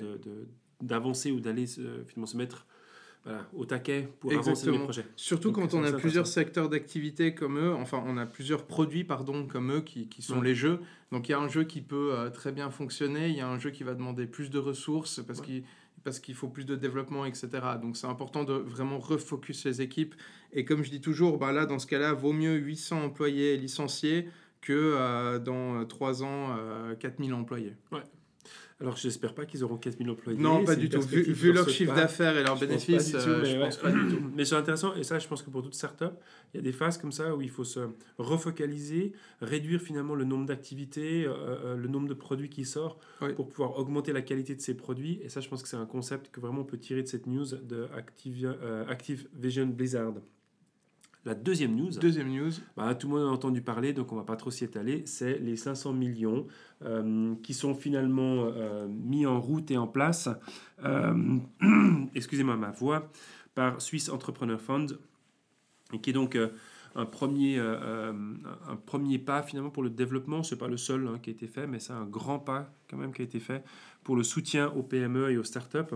d'avancer 0.81 1.31
ou 1.31 1.39
d'aller 1.39 1.65
finalement 1.67 2.25
se 2.25 2.37
mettre 2.37 2.65
au 3.53 3.65
taquet 3.65 4.09
pour 4.19 4.31
avancer 4.31 4.71
les 4.71 4.79
projets. 4.79 5.05
Surtout 5.15 5.51
quand 5.51 5.73
on 5.73 5.83
a 5.83 5.91
plusieurs 5.91 6.27
secteurs 6.27 6.69
d'activité 6.69 7.33
comme 7.35 7.57
eux, 7.57 7.73
enfin 7.73 8.01
on 8.05 8.17
a 8.17 8.25
plusieurs 8.25 8.65
produits 8.65 9.03
pardon 9.03 9.45
comme 9.45 9.71
eux 9.71 9.81
qui, 9.81 10.07
qui 10.07 10.21
sont 10.21 10.41
les 10.41 10.55
jeux. 10.55 10.79
Donc 11.11 11.27
il 11.27 11.33
y 11.33 11.35
a 11.35 11.39
un 11.39 11.47
jeu 11.47 11.63
qui 11.63 11.81
peut 11.81 12.13
euh, 12.13 12.29
très 12.29 12.51
bien 12.51 12.69
fonctionner, 12.69 13.29
il 13.29 13.35
y 13.35 13.41
a 13.41 13.47
un 13.47 13.59
jeu 13.59 13.71
qui 13.71 13.83
va 13.83 13.93
demander 13.93 14.27
plus 14.27 14.49
de 14.49 14.59
ressources 14.59 15.21
parce 15.25 15.41
qu'il 15.41 15.63
parce 16.03 16.19
qu'il 16.19 16.35
faut 16.35 16.47
plus 16.47 16.65
de 16.65 16.77
développement, 16.77 17.25
etc. 17.25 17.49
Donc 17.81 17.97
c'est 17.97 18.07
important 18.07 18.45
de 18.45 18.53
vraiment 18.53 18.97
refocus 18.97 19.65
les 19.65 19.81
équipes. 19.81 20.15
Et 20.53 20.63
comme 20.63 20.81
je 20.81 20.89
dis 20.89 21.01
toujours, 21.01 21.37
bah 21.37 21.51
là, 21.51 21.65
dans 21.65 21.79
ce 21.79 21.87
cas-là, 21.87 22.13
vaut 22.13 22.31
mieux 22.31 22.55
800 22.55 23.03
employés 23.03 23.57
licenciés 23.57 24.29
que 24.67 24.73
euh, 24.73 25.39
dans 25.39 25.85
3 25.85 26.23
ans, 26.23 26.57
4000 26.99 27.31
euh, 27.31 27.35
employés. 27.35 27.73
Ouais. 27.91 28.03
Alors, 28.79 28.95
j'espère 28.95 29.33
pas 29.33 29.45
qu'ils 29.45 29.63
auront 29.63 29.77
4000 29.77 30.09
employés. 30.11 30.39
Non, 30.39 30.63
pas 30.63 30.75
du 30.75 30.87
tout. 30.87 31.01
Vu, 31.01 31.51
leur 31.51 31.67
chiffre 31.67 31.95
d'affaires 31.95 32.37
et 32.37 32.43
leurs 32.43 32.59
bénéfices, 32.59 33.15
euh, 33.15 33.43
je 33.43 33.59
pense 33.59 33.77
pas 33.77 33.91
du 33.91 34.07
tout. 34.07 34.21
Mais 34.35 34.45
c'est 34.45 34.55
intéressant, 34.55 34.93
et 34.93 35.03
ça, 35.03 35.17
je 35.17 35.27
pense 35.27 35.41
que 35.41 35.49
pour 35.49 35.63
toute 35.63 35.73
startup, 35.73 36.13
il 36.53 36.57
y 36.57 36.59
a 36.59 36.63
des 36.63 36.71
phases 36.71 36.99
comme 36.99 37.11
ça 37.11 37.35
où 37.35 37.41
il 37.41 37.49
faut 37.49 37.63
se 37.63 37.79
refocaliser, 38.19 39.13
réduire 39.41 39.81
finalement 39.81 40.13
le 40.13 40.25
nombre 40.25 40.45
d'activités, 40.45 41.25
euh, 41.25 41.33
euh, 41.33 41.75
le 41.75 41.87
nombre 41.87 42.07
de 42.07 42.13
produits 42.13 42.49
qui 42.49 42.65
sort, 42.65 42.99
pour 43.35 43.49
pouvoir 43.49 43.79
augmenter 43.79 44.13
la 44.13 44.21
qualité 44.21 44.53
de 44.53 44.61
ces 44.61 44.75
produits. 44.75 45.19
Et 45.23 45.29
ça, 45.29 45.41
je 45.41 45.49
pense 45.49 45.63
que 45.63 45.69
c'est 45.69 45.77
un 45.77 45.87
concept 45.87 46.29
que 46.29 46.39
vraiment 46.39 46.61
on 46.61 46.65
peut 46.65 46.77
tirer 46.77 47.01
de 47.01 47.07
cette 47.07 47.25
news 47.25 47.45
de 47.45 47.87
Active, 47.95 48.55
Active 48.87 49.27
Vision 49.33 49.65
Blizzard. 49.65 50.13
La 51.27 51.35
deuxième 51.35 51.75
news, 51.75 51.89
deuxième 51.89 52.33
news. 52.33 52.51
Bah, 52.77 52.95
tout 52.95 53.09
le 53.09 53.15
monde 53.15 53.27
a 53.27 53.29
entendu 53.29 53.61
parler, 53.61 53.91
donc 53.91 54.13
on 54.13 54.15
va 54.15 54.23
pas 54.23 54.37
trop 54.37 54.49
s'y 54.49 54.63
étaler, 54.63 55.05
c'est 55.05 55.37
les 55.39 55.57
500 55.57 55.91
millions 55.91 56.47
euh, 56.85 57.35
qui 57.43 57.53
sont 57.53 57.75
finalement 57.75 58.45
euh, 58.45 58.87
mis 58.87 59.25
en 59.25 59.41
route 59.41 59.69
et 59.69 59.77
en 59.77 59.87
place, 59.87 60.29
euh, 60.85 61.37
excusez-moi 62.15 62.55
ma 62.55 62.71
voix, 62.71 63.11
par 63.55 63.81
Swiss 63.81 64.07
Entrepreneur 64.07 64.61
Fund, 64.61 64.97
et 65.91 65.99
qui 65.99 66.11
est 66.11 66.13
donc 66.13 66.37
un, 66.95 67.05
premier, 67.05 67.59
un 67.59 68.77
premier 68.85 69.19
pas 69.19 69.43
finalement 69.43 69.69
pour 69.69 69.83
le 69.83 69.89
développement. 69.89 70.43
Ce 70.43 70.55
n'est 70.55 70.59
pas 70.59 70.69
le 70.69 70.77
seul 70.77 71.09
hein, 71.09 71.19
qui 71.21 71.29
a 71.29 71.33
été 71.33 71.47
fait, 71.47 71.67
mais 71.67 71.79
c'est 71.79 71.91
un 71.91 72.05
grand 72.05 72.39
pas 72.39 72.71
quand 72.89 72.95
même 72.95 73.11
qui 73.11 73.21
a 73.21 73.25
été 73.25 73.41
fait 73.41 73.65
pour 74.05 74.15
le 74.15 74.23
soutien 74.23 74.69
aux 74.69 74.83
PME 74.83 75.31
et 75.31 75.37
aux 75.37 75.43
startups, 75.43 75.93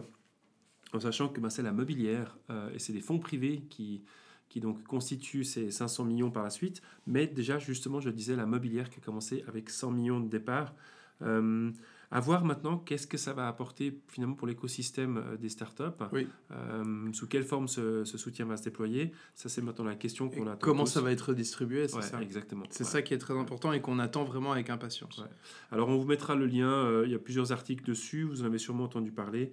en 0.91 0.99
sachant 0.99 1.29
que 1.29 1.39
ben, 1.39 1.49
c'est 1.49 1.63
la 1.63 1.71
mobilière 1.71 2.37
et 2.73 2.79
c'est 2.79 2.91
des 2.91 2.99
fonds 2.99 3.19
privés 3.19 3.63
qui 3.69 4.03
qui 4.51 4.59
donc 4.59 4.83
constitue 4.83 5.45
ces 5.45 5.71
500 5.71 6.03
millions 6.03 6.29
par 6.29 6.43
la 6.43 6.49
suite. 6.49 6.81
Mais 7.07 7.25
déjà, 7.25 7.57
justement, 7.57 8.01
je 8.01 8.09
disais, 8.09 8.35
la 8.35 8.45
mobilière 8.45 8.89
qui 8.89 8.99
a 8.99 9.01
commencé 9.01 9.45
avec 9.47 9.69
100 9.69 9.91
millions 9.91 10.19
de 10.19 10.27
départ. 10.27 10.73
Euh, 11.21 11.71
à 12.13 12.19
voir 12.19 12.43
maintenant 12.43 12.77
qu'est-ce 12.77 13.07
que 13.07 13.15
ça 13.15 13.31
va 13.31 13.47
apporter 13.47 13.97
finalement 14.09 14.35
pour 14.35 14.47
l'écosystème 14.47 15.17
euh, 15.17 15.37
des 15.37 15.47
startups. 15.47 15.83
Oui. 16.11 16.27
Euh, 16.51 17.13
sous 17.13 17.27
quelle 17.27 17.45
forme 17.45 17.69
ce, 17.69 18.03
soutien 18.03 18.45
va 18.45 18.57
se 18.57 18.63
déployer 18.63 19.13
Ça, 19.35 19.47
c'est 19.47 19.61
maintenant 19.61 19.85
la 19.85 19.95
question 19.95 20.27
qu'on 20.27 20.47
attend. 20.47 20.57
Comment 20.59 20.85
ça 20.85 20.99
va 20.99 21.13
être 21.13 21.33
distribué 21.33 21.87
C'est 21.87 22.01
ça? 22.01 22.21
Exactement. 22.21 22.65
C'est 22.71 22.83
ça 22.83 23.01
qui 23.01 23.13
est 23.13 23.19
très 23.19 23.37
important 23.37 23.71
et 23.71 23.79
qu'on 23.79 23.99
attend 23.99 24.25
vraiment 24.25 24.51
avec 24.51 24.69
impatience. 24.69 25.23
Alors, 25.71 25.87
on 25.87 25.97
vous 25.97 26.07
mettra 26.07 26.35
le 26.35 26.47
lien. 26.47 27.03
il 27.05 27.11
y 27.11 27.15
a 27.15 27.19
plusieurs 27.19 27.53
articles 27.53 27.85
dessus. 27.85 28.23
Vous 28.23 28.41
en 28.41 28.45
avez 28.45 28.57
sûrement 28.57 28.83
entendu 28.83 29.11
parler. 29.11 29.51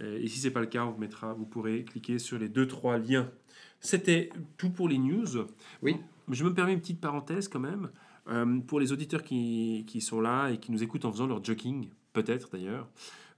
et 0.00 0.28
si 0.28 0.40
c'est 0.40 0.50
pas 0.50 0.60
le 0.60 0.66
cas, 0.66 0.84
on 0.84 0.90
vous 0.90 1.00
mettra. 1.00 1.32
Vous 1.32 1.46
pourrez 1.46 1.84
cliquer 1.84 2.18
sur 2.18 2.38
les 2.38 2.50
deux 2.50 2.66
trois 2.66 2.98
liens 2.98 3.30
c'était 3.84 4.30
tout 4.56 4.70
pour 4.70 4.88
les 4.88 4.98
news. 4.98 5.46
Oui. 5.82 5.96
Je 6.30 6.42
me 6.42 6.52
permets 6.52 6.72
une 6.72 6.80
petite 6.80 7.00
parenthèse 7.00 7.48
quand 7.48 7.60
même. 7.60 7.90
Euh, 8.26 8.58
pour 8.60 8.80
les 8.80 8.90
auditeurs 8.90 9.22
qui, 9.22 9.84
qui, 9.86 10.00
sont 10.00 10.22
là 10.22 10.48
et 10.48 10.56
qui 10.56 10.72
nous 10.72 10.82
écoutent 10.82 11.04
en 11.04 11.12
faisant 11.12 11.26
leur 11.26 11.44
jogging, 11.44 11.90
peut-être 12.14 12.48
d'ailleurs. 12.50 12.88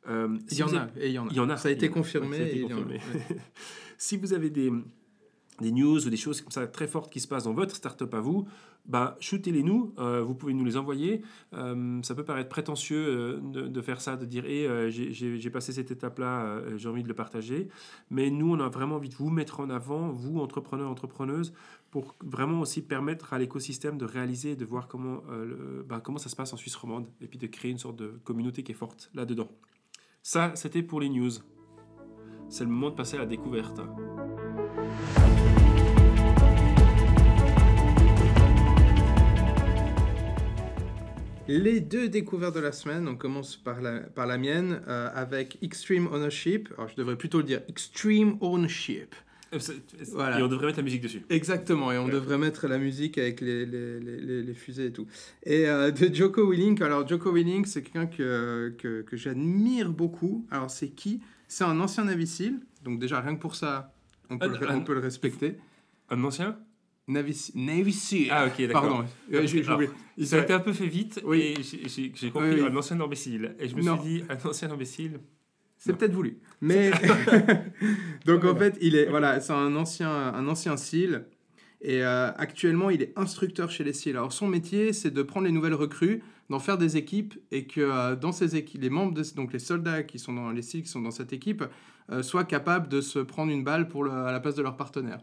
Euh, 0.09 0.39
il, 0.49 0.59
y 0.59 0.63
en 0.63 0.77
a, 0.77 0.89
et 0.97 1.09
il 1.09 1.13
y 1.13 1.19
en 1.19 1.27
a. 1.27 1.31
Il 1.33 1.37
y 1.37 1.41
en 1.41 1.51
a. 1.51 1.57
Ça 1.57 1.69
a 1.69 1.73
été 1.73 1.89
confirmé. 1.91 2.65
si 3.99 4.17
vous 4.17 4.33
avez 4.33 4.49
des, 4.51 4.71
des 5.61 5.73
news 5.73 6.07
ou 6.07 6.11
des 6.11 6.17
choses 6.17 6.41
comme 6.41 6.51
ça 6.51 6.67
très 6.67 6.87
fortes 6.87 7.13
qui 7.13 7.21
se 7.21 7.29
passent 7.29 7.45
dans 7.45 7.55
votre 7.55 7.75
startup 7.75 8.13
à 8.15 8.21
vous, 8.21 8.47
bah, 8.89 9.17
shootez-les 9.19 9.63
nous, 9.63 9.93
euh, 9.99 10.23
vous 10.23 10.35
pouvez 10.35 10.55
nous 10.55 10.65
les 10.65 10.77
envoyer. 10.77 11.23
Euh, 11.55 12.01
ça 12.03 12.15
peut 12.15 12.25
paraître 12.25 12.49
prétentieux 12.49 13.41
euh, 13.45 13.69
de, 13.69 13.83
faire 13.83 14.01
ça, 14.01 14.17
de 14.17 14.25
dire 14.25 14.45
hey, 14.47 14.91
j'ai 14.91 15.51
passé 15.51 15.73
cette 15.73 15.91
étape-là, 15.91 16.61
j'ai 16.77 16.89
envie 16.89 17.03
de 17.03 17.09
le 17.09 17.15
partager. 17.15 17.69
Mais 18.11 18.31
nous, 18.31 18.53
on 18.55 18.61
a 18.61 18.69
vraiment 18.69 18.97
envie 18.97 19.09
de 19.09 19.15
vous 19.15 19.31
mettre 19.31 19.61
en 19.61 19.71
avant, 19.71 20.11
vous, 20.11 20.39
entrepreneurs, 20.39 20.91
entrepreneuses, 20.91 21.53
pour 21.91 22.15
vraiment 22.23 22.61
aussi 22.61 22.83
permettre 22.83 23.33
à 23.33 23.39
l'écosystème 23.39 23.99
de 23.99 24.05
réaliser, 24.05 24.55
de 24.55 24.65
voir 24.65 24.87
comment, 24.87 25.23
bah, 25.89 26.01
comment 26.01 26.19
ça 26.19 26.29
se 26.29 26.37
passe 26.37 26.53
en 26.53 26.57
Suisse 26.57 26.77
romande, 26.77 27.07
et 27.21 27.27
puis 27.27 27.39
de 27.39 27.47
créer 27.47 27.71
une 27.71 27.79
sorte 27.79 27.97
de 27.97 28.19
communauté 28.25 28.63
qui 28.63 28.73
est 28.73 28.77
forte 28.77 29.11
là-dedans. 29.15 29.49
Ça, 30.23 30.53
c'était 30.55 30.83
pour 30.83 31.01
les 31.01 31.09
news. 31.09 31.31
C'est 32.49 32.65
le 32.65 32.71
moment 32.71 32.91
de 32.91 32.97
passer 32.97 33.17
à 33.17 33.21
la 33.21 33.27
découverte. 33.27 33.81
Les 41.49 41.81
deux 41.81 42.09
découvertes 42.09 42.57
de 42.57 42.61
la 42.61 42.73
semaine, 42.73 43.07
on 43.07 43.15
commence 43.15 43.57
par 43.57 43.81
la, 43.81 44.01
par 44.01 44.27
la 44.27 44.37
mienne 44.37 44.81
euh, 44.89 45.09
avec 45.15 45.59
Extreme 45.63 46.09
Ownership. 46.13 46.69
Alors 46.77 46.89
je 46.89 46.97
devrais 46.97 47.17
plutôt 47.17 47.39
le 47.39 47.45
dire 47.45 47.61
Extreme 47.69 48.37
Ownership. 48.41 49.15
Euh, 49.55 49.59
Voilà. 50.13 50.41
Et 50.41 50.43
on 50.43 50.49
devrait 50.49 50.67
mettre 50.67 50.79
la 50.79 50.83
musique 50.83 51.03
dessus. 51.03 51.23
Exactement, 51.31 51.93
et 51.93 51.99
on 51.99 52.07
Ouais. 52.07 52.11
devrait 52.11 52.37
mettre 52.39 52.67
la 52.67 52.79
musique 52.79 53.17
avec 53.17 53.41
les, 53.41 53.65
les, 53.65 54.01
les, 54.01 54.17
les- 54.21 54.43
les 54.43 54.55
fusées 54.55 54.87
et 54.87 54.93
tout. 54.93 55.07
Et 55.45 55.69
euh, 55.69 55.93
de 55.93 56.13
Joko 56.13 56.51
Willink, 56.51 56.83
alors 56.83 57.07
Joko 57.07 57.33
Willink, 57.33 57.69
c'est 57.69 57.83
quelqu'un 57.83 58.07
que, 58.07 58.75
que, 58.77 59.03
que 59.03 59.17
j'admire 59.17 59.91
beaucoup. 59.93 60.45
Alors 60.51 60.71
c'est 60.71 60.89
qui? 60.89 61.21
C'est 61.47 61.63
un 61.63 61.79
ancien 61.79 62.05
Navy 62.05 62.27
SEAL, 62.27 62.55
donc 62.83 62.99
déjà 62.99 63.21
rien 63.21 63.37
que 63.37 63.41
pour 63.41 63.55
ça, 63.55 63.95
on 64.31 64.39
peut, 64.39 64.47
Un- 64.47 64.59
le, 64.59 64.71
un- 64.71 64.77
on 64.79 64.83
peut 64.85 64.95
le 64.95 65.01
respecter. 65.01 65.59
Un 66.11 66.25
ancien? 66.25 66.59
Navy, 67.09 67.51
Navy 67.55 67.93
SEAL. 67.93 68.29
Ah, 68.31 68.47
ok, 68.47 68.67
d'accord. 68.67 68.83
Pardon, 68.83 69.05
euh, 69.33 69.47
j'ai 69.47 69.69
oublié. 69.69 69.91
Ça 70.25 70.37
a 70.39 70.43
été 70.43 70.53
un 70.53 70.59
peu 70.61 70.73
fait 70.73 70.89
vite 70.89 71.21
Oui. 71.25 71.55
et 71.57 71.63
j'ai- 71.89 72.31
compris 72.31 72.51
Oui, 72.55 72.61
oui. 72.63 72.67
un 72.69 72.77
ancien 72.77 73.01
imbécile. 73.01 73.55
Et 73.61 73.69
je 73.69 73.77
me 73.77 73.83
Non. 73.83 74.01
suis 74.03 74.11
dit, 74.21 74.25
un 74.29 74.49
ancien 74.49 74.71
imbécile. 74.71 75.21
C'est 75.79 75.97
peut-être 75.97 76.15
voulu. 76.15 76.39
Mais 76.61 76.91
donc 78.27 78.45
en 78.45 78.57
fait, 78.57 78.77
il 78.81 78.97
est 78.97 79.07
voilà, 79.09 79.41
c'est 79.41 79.53
un 79.53 79.77
ancien 79.77 80.11
un 80.11 80.49
ancien 80.49 80.77
SEAL 80.77 81.27
et 81.83 82.03
euh, 82.03 82.33
actuellement, 82.37 82.91
il 82.91 83.03
est 83.03 83.13
instructeur 83.17 83.71
chez 83.71 83.85
les 83.85 83.93
SEAL. 83.93 84.17
Alors 84.17 84.33
son 84.33 84.49
métier, 84.49 84.93
c'est 84.93 85.11
de 85.13 85.23
prendre 85.23 85.47
les 85.47 85.53
nouvelles 85.53 85.75
recrues, 85.75 86.23
d'en 86.51 86.59
faire 86.59 86.79
des 86.79 86.97
équipes 86.97 87.35
et 87.53 87.67
que 87.67 87.83
euh, 87.83 88.17
dans 88.17 88.33
ces 88.33 88.57
équipes, 88.57 88.81
les 88.83 88.91
membres 88.91 89.13
de, 89.15 89.23
donc 89.37 89.53
les 89.53 89.59
soldats 89.61 90.03
qui 90.03 90.19
sont 90.19 90.33
dans 90.33 90.51
les 90.51 90.63
SEAL 90.63 90.83
qui 90.83 90.89
sont 90.89 91.03
dans 91.03 91.11
cette 91.13 91.33
équipe 91.33 91.63
soient 92.23 92.45
capables 92.45 92.89
de 92.89 93.01
se 93.01 93.19
prendre 93.19 93.51
une 93.53 93.65
balle 93.65 93.89
pour 93.89 94.05
le- 94.05 94.11
à 94.11 94.33
la 94.33 94.41
place 94.41 94.55
de 94.55 94.63
leur 94.63 94.77
partenaire. 94.77 95.19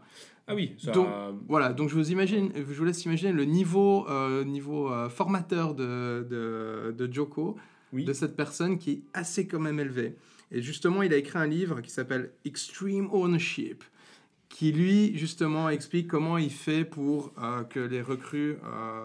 Ah 0.46 0.54
oui, 0.54 0.74
ça. 0.78 0.92
Donc, 0.92 1.08
Voilà, 1.48 1.72
donc 1.72 1.88
je 1.88 1.94
vous 1.94 2.12
imagine, 2.12 2.50
je 2.54 2.60
vous 2.62 2.84
laisse 2.84 3.04
imaginer 3.06 3.32
le 3.32 3.44
niveau 3.44 4.06
euh, 4.10 4.44
niveau 4.44 4.92
euh, 4.92 5.08
formateur 5.08 5.74
de, 5.74 6.26
de, 6.28 6.94
de 6.96 7.12
Joko 7.12 7.56
oui. 7.94 8.04
de 8.04 8.12
cette 8.12 8.36
personne 8.36 8.76
qui 8.78 8.90
est 8.90 9.02
assez 9.14 9.46
quand 9.46 9.60
même 9.60 9.80
élevée. 9.80 10.16
Et 10.52 10.60
justement, 10.60 11.02
il 11.02 11.12
a 11.14 11.16
écrit 11.16 11.38
un 11.38 11.46
livre 11.46 11.80
qui 11.80 11.90
s'appelle 11.90 12.32
Extreme 12.44 13.08
Ownership, 13.12 13.82
qui 14.50 14.70
lui, 14.70 15.16
justement, 15.16 15.70
explique 15.70 16.08
comment 16.08 16.36
il 16.36 16.50
fait 16.50 16.84
pour 16.84 17.32
euh, 17.42 17.64
que 17.64 17.80
les 17.80 18.02
recrues, 18.02 18.56
euh, 18.62 19.04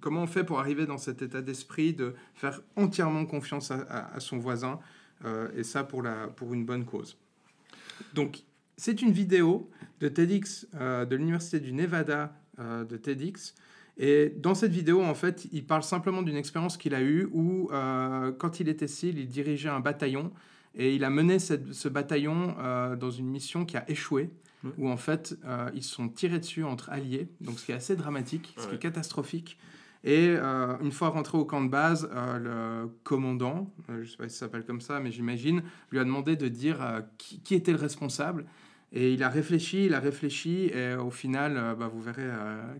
comment 0.00 0.22
on 0.22 0.26
fait 0.28 0.44
pour 0.44 0.60
arriver 0.60 0.86
dans 0.86 0.96
cet 0.98 1.22
état 1.22 1.42
d'esprit 1.42 1.92
de 1.92 2.14
faire 2.34 2.60
entièrement 2.76 3.26
confiance 3.26 3.70
à, 3.72 3.80
à- 3.80 4.14
à 4.14 4.20
son 4.20 4.38
voisin, 4.38 4.74
euh, 4.74 4.78
et 5.56 5.62
ça 5.64 5.84
pour, 5.84 6.02
la, 6.02 6.28
pour 6.28 6.52
une 6.54 6.64
bonne 6.64 6.84
cause. 6.84 7.16
Donc, 8.14 8.42
c'est 8.76 9.02
une 9.02 9.12
vidéo 9.12 9.70
de 10.00 10.08
TEDx 10.08 10.66
euh, 10.74 11.04
de 11.04 11.14
l'Université 11.16 11.60
du 11.60 11.72
Nevada 11.72 12.34
euh, 12.58 12.84
de 12.84 12.96
TEDx. 12.96 13.54
Et 13.98 14.32
dans 14.38 14.54
cette 14.54 14.72
vidéo, 14.72 15.02
en 15.02 15.14
fait, 15.14 15.46
il 15.52 15.64
parle 15.64 15.82
simplement 15.82 16.22
d'une 16.22 16.36
expérience 16.36 16.76
qu'il 16.76 16.94
a 16.94 17.02
eue 17.02 17.28
où, 17.32 17.68
euh, 17.72 18.32
quand 18.32 18.58
il 18.58 18.68
était 18.68 18.88
SEAL, 18.88 19.18
il 19.18 19.28
dirigeait 19.28 19.68
un 19.68 19.80
bataillon 19.80 20.32
et 20.74 20.94
il 20.96 21.04
a 21.04 21.10
mené 21.10 21.38
cette- 21.38 21.72
ce 21.74 21.88
bataillon 21.88 22.56
euh, 22.58 22.96
dans 22.96 23.10
une 23.10 23.26
mission 23.28 23.64
qui 23.66 23.76
a 23.76 23.88
échoué, 23.90 24.30
où 24.78 24.88
en 24.88 24.96
fait, 24.96 25.36
euh, 25.44 25.70
ils 25.74 25.82
se 25.82 25.94
sont 25.94 26.08
tirés 26.08 26.38
dessus 26.38 26.64
entre 26.64 26.88
alliés, 26.90 27.28
donc 27.42 27.58
ce 27.58 27.66
qui 27.66 27.72
est 27.72 27.74
assez 27.74 27.94
dramatique, 27.96 28.54
ce 28.56 28.62
qui 28.62 28.68
Ouais. 28.70 28.74
est 28.76 28.78
catastrophique. 28.78 29.58
Et 30.04 30.34
euh, 30.36 30.76
une 30.80 30.90
fois 30.90 31.10
rentré 31.10 31.38
au 31.38 31.44
camp 31.44 31.62
de 31.62 31.68
base, 31.68 32.10
euh, 32.12 32.38
le 32.86 32.88
commandant, 33.04 33.72
euh, 33.88 33.98
je 33.98 34.00
ne 34.00 34.04
sais 34.06 34.16
pas 34.16 34.28
si 34.28 34.36
ça 34.36 34.46
s'appelle 34.46 34.64
comme 34.64 34.80
ça, 34.80 34.98
mais 34.98 35.12
j'imagine, 35.12 35.62
lui 35.90 36.00
a 36.00 36.04
demandé 36.04 36.34
de 36.36 36.48
dire 36.48 36.78
qui, 37.18 37.40
qui 37.40 37.54
était 37.54 37.72
le 37.72 37.78
responsable. 37.78 38.46
Et 38.94 39.14
il 39.14 39.22
a 39.22 39.30
réfléchi, 39.30 39.86
il 39.86 39.94
a 39.94 40.00
réfléchi, 40.00 40.70
et 40.74 40.94
au 40.96 41.10
final, 41.10 41.76
bah, 41.78 41.88
vous 41.88 42.02
verrez 42.02 42.28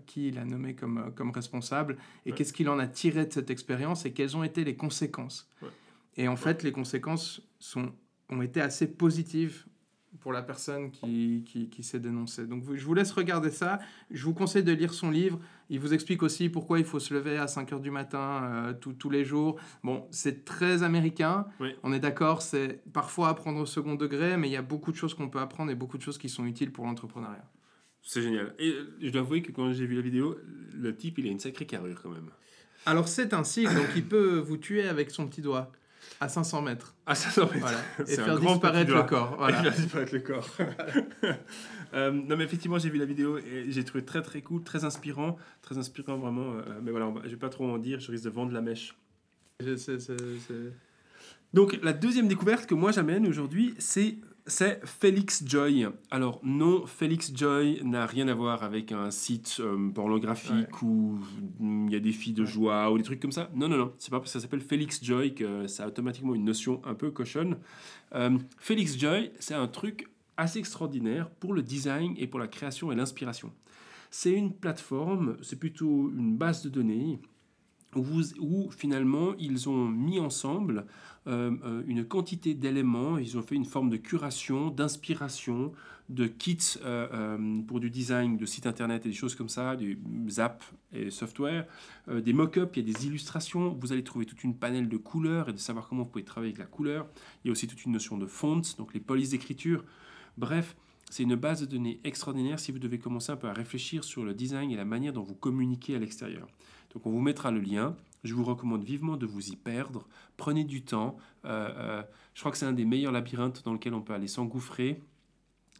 qui 0.04 0.28
il 0.28 0.38
a 0.38 0.44
nommé 0.44 0.74
comme, 0.74 1.10
comme 1.14 1.30
responsable, 1.30 1.96
et 2.26 2.30
Ouais. 2.30 2.36
qu'est-ce 2.36 2.52
qu'il 2.52 2.68
en 2.68 2.78
a 2.78 2.86
tiré 2.86 3.24
de 3.24 3.32
cette 3.32 3.50
expérience, 3.50 4.04
et 4.04 4.12
quelles 4.12 4.36
ont 4.36 4.44
été 4.44 4.62
les 4.62 4.76
conséquences. 4.76 5.48
Ouais. 5.62 5.68
Et 6.18 6.28
en 6.28 6.36
fait, 6.36 6.64
les 6.64 6.72
conséquences 6.72 7.40
sont, 7.58 7.92
ont 8.28 8.42
été 8.42 8.60
assez 8.60 8.86
positives 8.86 9.64
pour 10.20 10.32
la 10.32 10.42
personne 10.42 10.90
qui, 10.90 11.42
qui, 11.46 11.68
qui 11.68 11.82
s'est 11.82 11.98
dénoncée. 12.00 12.46
Donc 12.46 12.64
je 12.74 12.84
vous 12.84 12.94
laisse 12.94 13.12
regarder 13.12 13.50
ça. 13.50 13.78
Je 14.10 14.24
vous 14.24 14.34
conseille 14.34 14.62
de 14.62 14.72
lire 14.72 14.92
son 14.94 15.10
livre. 15.10 15.38
Il 15.70 15.80
vous 15.80 15.94
explique 15.94 16.22
aussi 16.22 16.48
pourquoi 16.48 16.78
il 16.78 16.84
faut 16.84 17.00
se 17.00 17.14
lever 17.14 17.38
à 17.38 17.46
5 17.48 17.72
heures 17.72 17.80
du 17.80 17.90
matin 17.90 18.42
euh, 18.44 18.72
tous- 18.74 18.92
tous 18.92 19.10
les 19.10 19.24
jours. 19.24 19.58
Bon, 19.82 20.06
c'est 20.10 20.44
très 20.44 20.82
américain. 20.82 21.46
Oui. 21.60 21.74
On 21.82 21.92
est 21.92 21.98
d'accord, 22.00 22.42
c'est 22.42 22.80
parfois 22.92 23.30
apprendre 23.30 23.58
au 23.60 23.66
second 23.66 23.94
degré, 23.94 24.36
mais 24.36 24.48
il 24.48 24.52
y 24.52 24.56
a 24.56 24.62
beaucoup 24.62 24.92
de 24.92 24.96
choses 24.96 25.14
qu'on 25.14 25.28
peut 25.28 25.40
apprendre 25.40 25.70
et 25.70 25.74
beaucoup 25.74 25.96
de 25.98 26.02
choses 26.02 26.18
qui 26.18 26.28
sont 26.28 26.44
utiles 26.46 26.70
pour 26.72 26.84
l'entrepreneuriat. 26.84 27.50
C'est 28.02 28.20
génial. 28.22 28.54
Et 28.58 28.68
euh, 28.70 28.96
je 29.00 29.08
dois 29.10 29.22
avouer 29.22 29.42
que 29.42 29.50
quand 29.52 29.72
j'ai 29.72 29.86
vu 29.86 29.94
la 29.94 30.02
vidéo, 30.02 30.36
le 30.74 30.94
type, 30.96 31.18
il 31.18 31.26
a 31.26 31.30
une 31.30 31.38
sacrée 31.40 31.66
carrure 31.66 32.00
quand 32.02 32.10
même. 32.10 32.28
Alors 32.84 33.06
c'est 33.08 33.32
un 33.32 33.44
cycle, 33.44 33.74
donc 33.74 33.86
il 33.96 34.04
peut 34.04 34.38
vous 34.38 34.56
tuer 34.56 34.88
avec 34.88 35.10
son 35.12 35.26
petit 35.28 35.40
doigt 35.40 35.70
à 36.20 36.28
500 36.28 36.62
mètres. 36.62 36.94
Va 37.06 37.12
être- 37.52 37.60
Voilà. 37.60 37.78
Et 38.06 38.16
faire 38.16 38.36
grand 38.36 38.52
disparaître 38.52 38.90
le 38.94 39.02
corps. 39.04 39.34
Voilà. 39.38 39.70
Disparaître 39.70 40.14
le 40.14 40.20
corps. 40.20 40.48
Euh, 41.94 42.10
non, 42.10 42.38
mais 42.38 42.44
effectivement, 42.44 42.78
j'ai 42.78 42.88
vu 42.88 42.96
la 42.98 43.04
vidéo 43.04 43.36
et 43.36 43.66
j'ai 43.68 43.84
trouvé 43.84 44.02
très 44.02 44.22
très 44.22 44.40
cool, 44.40 44.62
très 44.62 44.84
inspirant. 44.84 45.36
Très 45.60 45.76
inspirant 45.76 46.16
vraiment. 46.16 46.54
euh, 46.54 46.62
mais 46.82 46.90
voilà, 46.90 47.12
je 47.24 47.28
vais 47.28 47.36
pas 47.36 47.50
trop 47.50 47.68
en 47.70 47.76
dire, 47.76 48.00
je 48.00 48.10
risque 48.10 48.24
de 48.24 48.30
vendre 48.30 48.50
la 48.52 48.62
mèche. 48.62 48.94
Je 49.60 49.76
sais, 49.76 49.98
c'est- 49.98 50.16
c'est- 50.48 50.72
Donc, 51.52 51.78
la 51.82 51.92
deuxième 51.92 52.28
découverte 52.28 52.64
que 52.66 52.74
moi 52.74 52.92
j'amène 52.92 53.26
aujourd'hui, 53.26 53.74
c'est. 53.78 54.14
C'est 54.46 54.84
Felix 54.84 55.44
Joy. 55.46 55.86
Alors 56.10 56.40
non, 56.42 56.84
Felix 56.86 57.32
Joy 57.32 57.80
n'a 57.84 58.06
rien 58.06 58.26
à 58.26 58.34
voir 58.34 58.64
avec 58.64 58.90
un 58.90 59.12
site 59.12 59.58
euh, 59.60 59.90
pornographique 59.90 60.82
où 60.82 61.20
il 61.60 61.92
y 61.92 61.94
a 61.94 62.00
des 62.00 62.10
filles 62.10 62.32
de 62.32 62.44
joie 62.44 62.90
ou 62.90 62.98
des 62.98 63.04
trucs 63.04 63.20
comme 63.20 63.30
ça. 63.30 63.50
Non, 63.54 63.68
non, 63.68 63.76
non. 63.76 63.92
C'est 63.98 64.10
pas 64.10 64.18
parce 64.18 64.32
que 64.32 64.38
ça 64.38 64.40
s'appelle 64.40 64.60
Felix 64.60 65.02
Joy 65.04 65.34
que 65.34 65.68
ça 65.68 65.84
a 65.84 65.86
automatiquement 65.86 66.34
une 66.34 66.44
notion 66.44 66.82
un 66.84 66.94
peu 66.94 67.12
cochonne. 67.12 67.58
Euh, 68.16 68.36
Felix 68.58 68.98
Joy, 68.98 69.30
c'est 69.38 69.54
un 69.54 69.68
truc 69.68 70.08
assez 70.36 70.58
extraordinaire 70.58 71.30
pour 71.30 71.54
le 71.54 71.62
design 71.62 72.14
et 72.18 72.26
pour 72.26 72.40
la 72.40 72.48
création 72.48 72.90
et 72.90 72.96
l'inspiration. 72.96 73.52
C'est 74.10 74.32
une 74.32 74.52
plateforme, 74.52 75.36
c'est 75.40 75.58
plutôt 75.58 76.10
une 76.10 76.36
base 76.36 76.62
de 76.62 76.68
données 76.68 77.20
où, 77.96 78.70
finalement 78.70 79.34
ils 79.38 79.68
ont 79.68 79.86
mis 79.88 80.18
ensemble 80.18 80.86
euh, 81.26 81.52
euh, 81.64 81.82
une 81.86 82.04
quantité 82.04 82.54
d'éléments, 82.54 83.18
ils 83.18 83.38
ont 83.38 83.42
fait 83.42 83.54
une 83.54 83.64
forme 83.64 83.90
de 83.90 83.96
curation, 83.96 84.70
d'inspiration, 84.70 85.72
de 86.08 86.26
kits 86.26 86.58
euh, 86.84 87.60
pour 87.66 87.80
du 87.80 87.90
design 87.90 88.36
de 88.36 88.46
sites 88.46 88.66
internet 88.66 89.06
et 89.06 89.08
des 89.08 89.14
choses 89.14 89.34
comme 89.34 89.48
ça, 89.48 89.76
des 89.76 89.96
apps 90.40 90.64
et 90.92 91.10
software, 91.10 91.66
euh, 92.08 92.20
des 92.20 92.32
mock-ups, 92.32 92.70
il 92.76 92.86
y 92.86 92.90
a 92.90 92.94
des 92.94 93.06
illustrations, 93.06 93.76
vous 93.80 93.92
allez 93.92 94.04
trouver 94.04 94.26
toute 94.26 94.44
une 94.44 94.56
panel 94.56 94.88
de 94.88 94.96
couleurs 94.96 95.48
et 95.48 95.52
de 95.52 95.58
savoir 95.58 95.88
comment 95.88 96.02
vous 96.02 96.10
pouvez 96.10 96.24
travailler 96.24 96.52
avec 96.52 96.58
la 96.58 96.66
couleur. 96.66 97.06
Il 97.44 97.48
y 97.48 97.50
a 97.50 97.52
aussi 97.52 97.66
toute 97.66 97.84
une 97.84 97.92
notion 97.92 98.18
de 98.18 98.26
fonts, 98.26 98.62
donc 98.78 98.94
les 98.94 99.00
polices 99.00 99.30
d'écriture. 99.30 99.84
Bref, 100.36 100.76
c'est 101.10 101.22
une 101.22 101.34
base 101.36 101.60
de 101.60 101.66
données 101.66 102.00
extraordinaire 102.04 102.58
si 102.58 102.72
vous 102.72 102.78
devez 102.78 102.98
commencer 102.98 103.32
un 103.32 103.36
peu 103.36 103.48
à 103.48 103.52
réfléchir 103.52 104.04
sur 104.04 104.24
le 104.24 104.34
design 104.34 104.70
et 104.70 104.76
la 104.76 104.84
manière 104.84 105.12
dont 105.12 105.22
vous 105.22 105.34
communiquez 105.34 105.94
à 105.94 105.98
l'extérieur. 105.98 106.46
Donc 106.92 107.06
on 107.06 107.10
vous 107.10 107.20
mettra 107.20 107.50
le 107.50 107.60
lien. 107.60 107.96
Je 108.24 108.34
vous 108.34 108.44
recommande 108.44 108.84
vivement 108.84 109.16
de 109.16 109.26
vous 109.26 109.48
y 109.50 109.56
perdre. 109.56 110.06
Prenez 110.36 110.64
du 110.64 110.84
temps. 110.84 111.16
Euh, 111.44 111.70
euh, 111.76 112.02
je 112.34 112.40
crois 112.40 112.52
que 112.52 112.58
c'est 112.58 112.66
un 112.66 112.72
des 112.72 112.84
meilleurs 112.84 113.12
labyrinthes 113.12 113.62
dans 113.64 113.72
lequel 113.72 113.94
on 113.94 114.00
peut 114.00 114.14
aller 114.14 114.28
s'engouffrer 114.28 115.00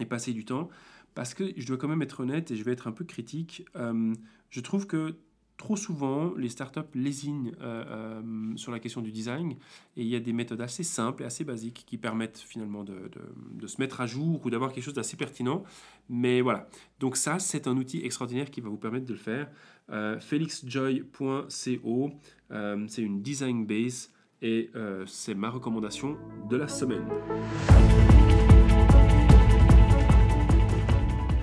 et 0.01 0.07
passer 0.07 0.33
du 0.33 0.45
temps. 0.45 0.69
Parce 1.15 1.35
que 1.35 1.53
je 1.57 1.67
dois 1.67 1.77
quand 1.77 1.89
même 1.89 2.03
être 2.03 2.21
honnête 2.21 2.51
et 2.51 2.57
je 2.57 2.65
vais 2.65 2.73
être 2.73 2.89
un 2.89 2.93
peu 2.93 3.05
critique. 3.05 3.65
euh, 3.77 4.15
je 4.51 4.61
trouve 4.61 4.87
que 4.87 5.17
trop 5.63 5.77
souvent, 5.77 6.33
les 6.37 6.49
startups 6.49 6.81
lésinent 6.93 7.53
euh, 7.61 7.85
euh, 7.87 8.57
sur 8.57 8.73
la 8.73 8.81
question 8.81 9.01
du 9.01 9.13
design 9.13 9.53
et 9.97 10.03
il 10.03 10.09
y 10.09 10.17
a 10.17 10.19
des 10.19 10.33
méthodes 10.33 10.61
assez 10.61 10.83
simples 10.83 11.23
et 11.23 11.27
assez 11.27 11.45
basiques 11.45 11.85
qui 11.87 11.99
permettent 11.99 12.39
finalement 12.39 12.83
de, 12.83 13.69
se 13.69 13.81
mettre 13.81 14.01
à 14.01 14.07
jour 14.07 14.45
ou 14.45 14.51
d'avoir 14.51 14.73
quelque 14.73 14.83
chose 14.83 14.95
d'assez 14.95 15.17
pertinent. 15.17 15.63
Mais 16.09 16.41
voilà. 16.41 16.67
Donc 16.99 17.17
ça, 17.17 17.39
c'est 17.39 17.69
un 17.69 17.77
outil 17.77 18.01
extraordinaire 18.05 18.51
qui 18.51 18.61
va 18.61 18.71
vous 18.71 18.77
permettre 18.77 19.07
de 19.07 19.13
le 19.13 19.21
faire. 19.21 19.49
Euh, 19.91 20.19
felixjoy.co, 20.19 22.11
euh, 22.51 22.85
c'est 22.89 23.03
une 23.03 23.23
design 23.23 23.65
base 23.65 24.11
et 24.43 24.69
c'est 25.07 25.37
ma 25.37 25.49
recommandation 25.49 26.19
de 26.51 26.57
la 26.57 26.67
semaine. 26.67 27.07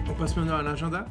On 0.09 0.13
passe 0.13 0.35
maintenant 0.35 0.57
à 0.57 0.61
l'agenda? 0.61 1.05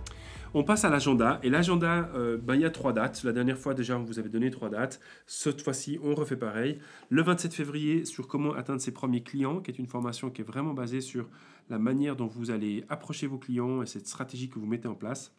On 0.55 0.65
passe 0.65 0.85
à 0.85 0.91
l'agenda. 0.91 1.41
Et 1.43 1.51
l'agenda, 1.51 2.11
euh, 2.15 2.39
ben, 2.39 2.55
il 2.55 2.63
y 2.63 2.65
a 2.65 2.71
trois 2.71 2.93
dates. 2.93 3.23
La 3.23 3.33
dernière 3.33 3.59
fois, 3.59 3.75
déjà, 3.75 3.99
on 3.99 4.05
vous 4.05 4.19
avait 4.19 4.31
donné 4.31 4.51
trois 4.51 4.71
dates. 4.71 5.01
Cette 5.27 5.61
fois-ci, 5.61 5.99
on 6.03 6.15
refait 6.15 6.37
pareil. 6.37 6.79
Le 7.11 7.23
27 7.23 7.53
février, 7.53 8.05
sur 8.05 8.29
comment 8.29 8.55
atteindre 8.55 8.81
ses 8.81 8.93
premiers 8.93 9.23
clients, 9.23 9.61
qui 9.61 9.71
est 9.71 9.79
une 9.79 9.87
formation 9.87 10.31
qui 10.31 10.41
est 10.41 10.45
vraiment 10.45 10.73
basée 10.73 11.01
sur 11.01 11.29
la 11.69 11.79
manière 11.79 12.17
dont 12.17 12.27
vous 12.27 12.51
allez 12.51 12.85
approcher 12.89 13.27
vos 13.27 13.39
clients 13.39 13.83
et 13.83 13.87
cette 13.87 14.07
stratégie 14.07 14.49
que 14.49 14.59
vous 14.59 14.67
mettez 14.67 14.89
en 14.89 14.95
place. 14.95 15.35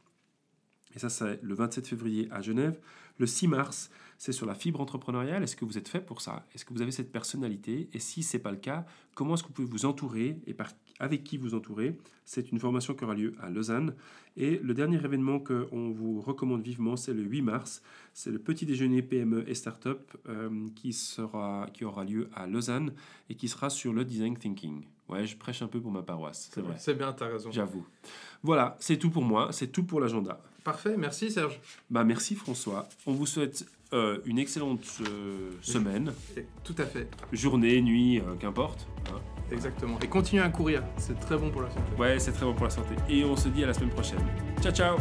Et 0.95 0.99
ça, 0.99 1.09
c'est 1.09 1.39
le 1.41 1.53
27 1.53 1.87
février 1.87 2.27
à 2.31 2.41
Genève. 2.41 2.79
Le 3.17 3.27
6 3.27 3.47
mars, 3.47 3.89
c'est 4.17 4.31
sur 4.31 4.45
la 4.45 4.55
fibre 4.55 4.79
entrepreneuriale. 4.81 5.43
Est-ce 5.43 5.55
que 5.55 5.65
vous 5.65 5.77
êtes 5.77 5.87
fait 5.87 6.01
pour 6.01 6.21
ça? 6.21 6.45
Est-ce 6.53 6.65
que 6.65 6.73
vous 6.73 6.81
avez 6.81 6.91
cette 6.91 7.11
personnalité? 7.11 7.89
Et 7.93 7.99
si 7.99 8.23
ce 8.23 8.37
n'est 8.37 8.43
pas 8.43 8.51
le 8.51 8.57
cas, 8.57 8.85
comment 9.15 9.35
est-ce 9.35 9.43
que 9.43 9.47
vous 9.47 9.53
pouvez 9.53 9.67
vous 9.67 9.85
entourer 9.85 10.39
et 10.47 10.53
par, 10.53 10.71
avec 10.99 11.23
qui 11.23 11.37
vous 11.37 11.55
entourer. 11.55 11.95
C'est 12.25 12.51
une 12.51 12.59
formation 12.59 12.93
qui 12.93 13.03
aura 13.03 13.15
lieu 13.15 13.33
à 13.41 13.49
Lausanne. 13.49 13.95
Et 14.37 14.59
le 14.63 14.73
dernier 14.73 14.97
événement 14.97 15.39
qu'on 15.39 15.91
vous 15.91 16.21
recommande 16.21 16.61
vivement, 16.61 16.95
c'est 16.95 17.13
le 17.13 17.23
8 17.23 17.41
mars. 17.41 17.81
C'est 18.13 18.31
le 18.31 18.39
petit 18.39 18.65
déjeuner 18.65 19.01
PME 19.01 19.49
et 19.49 19.55
Startup 19.55 19.99
euh, 20.27 20.49
qui, 20.75 20.93
sera, 20.93 21.67
qui 21.73 21.85
aura 21.85 22.03
lieu 22.03 22.29
à 22.35 22.47
Lausanne 22.47 22.93
et 23.29 23.35
qui 23.35 23.47
sera 23.47 23.69
sur 23.69 23.93
le 23.93 24.05
design 24.05 24.37
thinking. 24.37 24.83
Ouais, 25.09 25.25
je 25.25 25.35
prêche 25.35 25.61
un 25.63 25.67
peu 25.67 25.81
pour 25.81 25.91
ma 25.91 26.03
paroisse, 26.03 26.49
c'est 26.53 26.61
vrai. 26.61 26.75
C'est 26.77 26.93
bien, 26.93 27.11
tu 27.13 27.23
as 27.23 27.27
raison. 27.27 27.51
J'avoue. 27.51 27.85
Voilà, 28.43 28.77
c'est 28.79 28.97
tout 28.97 29.09
pour 29.09 29.23
moi, 29.23 29.49
c'est 29.51 29.71
tout 29.71 29.83
pour 29.83 29.99
l'agenda. 29.99 30.39
Parfait, 30.63 30.95
merci 30.97 31.31
Serge. 31.31 31.59
Bah 31.89 32.03
merci 32.03 32.35
François. 32.35 32.87
On 33.07 33.13
vous 33.13 33.25
souhaite 33.25 33.65
euh, 33.91 34.19
une 34.25 34.37
excellente 34.37 34.85
euh, 35.01 35.51
semaine. 35.61 36.13
tout 36.63 36.75
à 36.77 36.85
fait. 36.85 37.09
Journée, 37.33 37.81
nuit, 37.81 38.19
euh, 38.19 38.35
qu'importe. 38.39 38.87
Hein. 39.07 39.19
Exactement. 39.51 39.97
Et 40.01 40.07
continuez 40.07 40.43
à 40.43 40.49
courir, 40.49 40.83
c'est 40.97 41.19
très 41.19 41.37
bon 41.37 41.49
pour 41.49 41.61
la 41.61 41.69
santé. 41.69 41.81
Ouais, 41.97 42.19
c'est 42.19 42.31
très 42.31 42.45
bon 42.45 42.53
pour 42.53 42.65
la 42.65 42.69
santé. 42.71 42.95
Et 43.09 43.23
on 43.23 43.35
se 43.35 43.49
dit 43.49 43.63
à 43.63 43.67
la 43.67 43.73
semaine 43.73 43.89
prochaine. 43.89 44.19
Ciao 44.61 44.71
ciao 44.71 44.97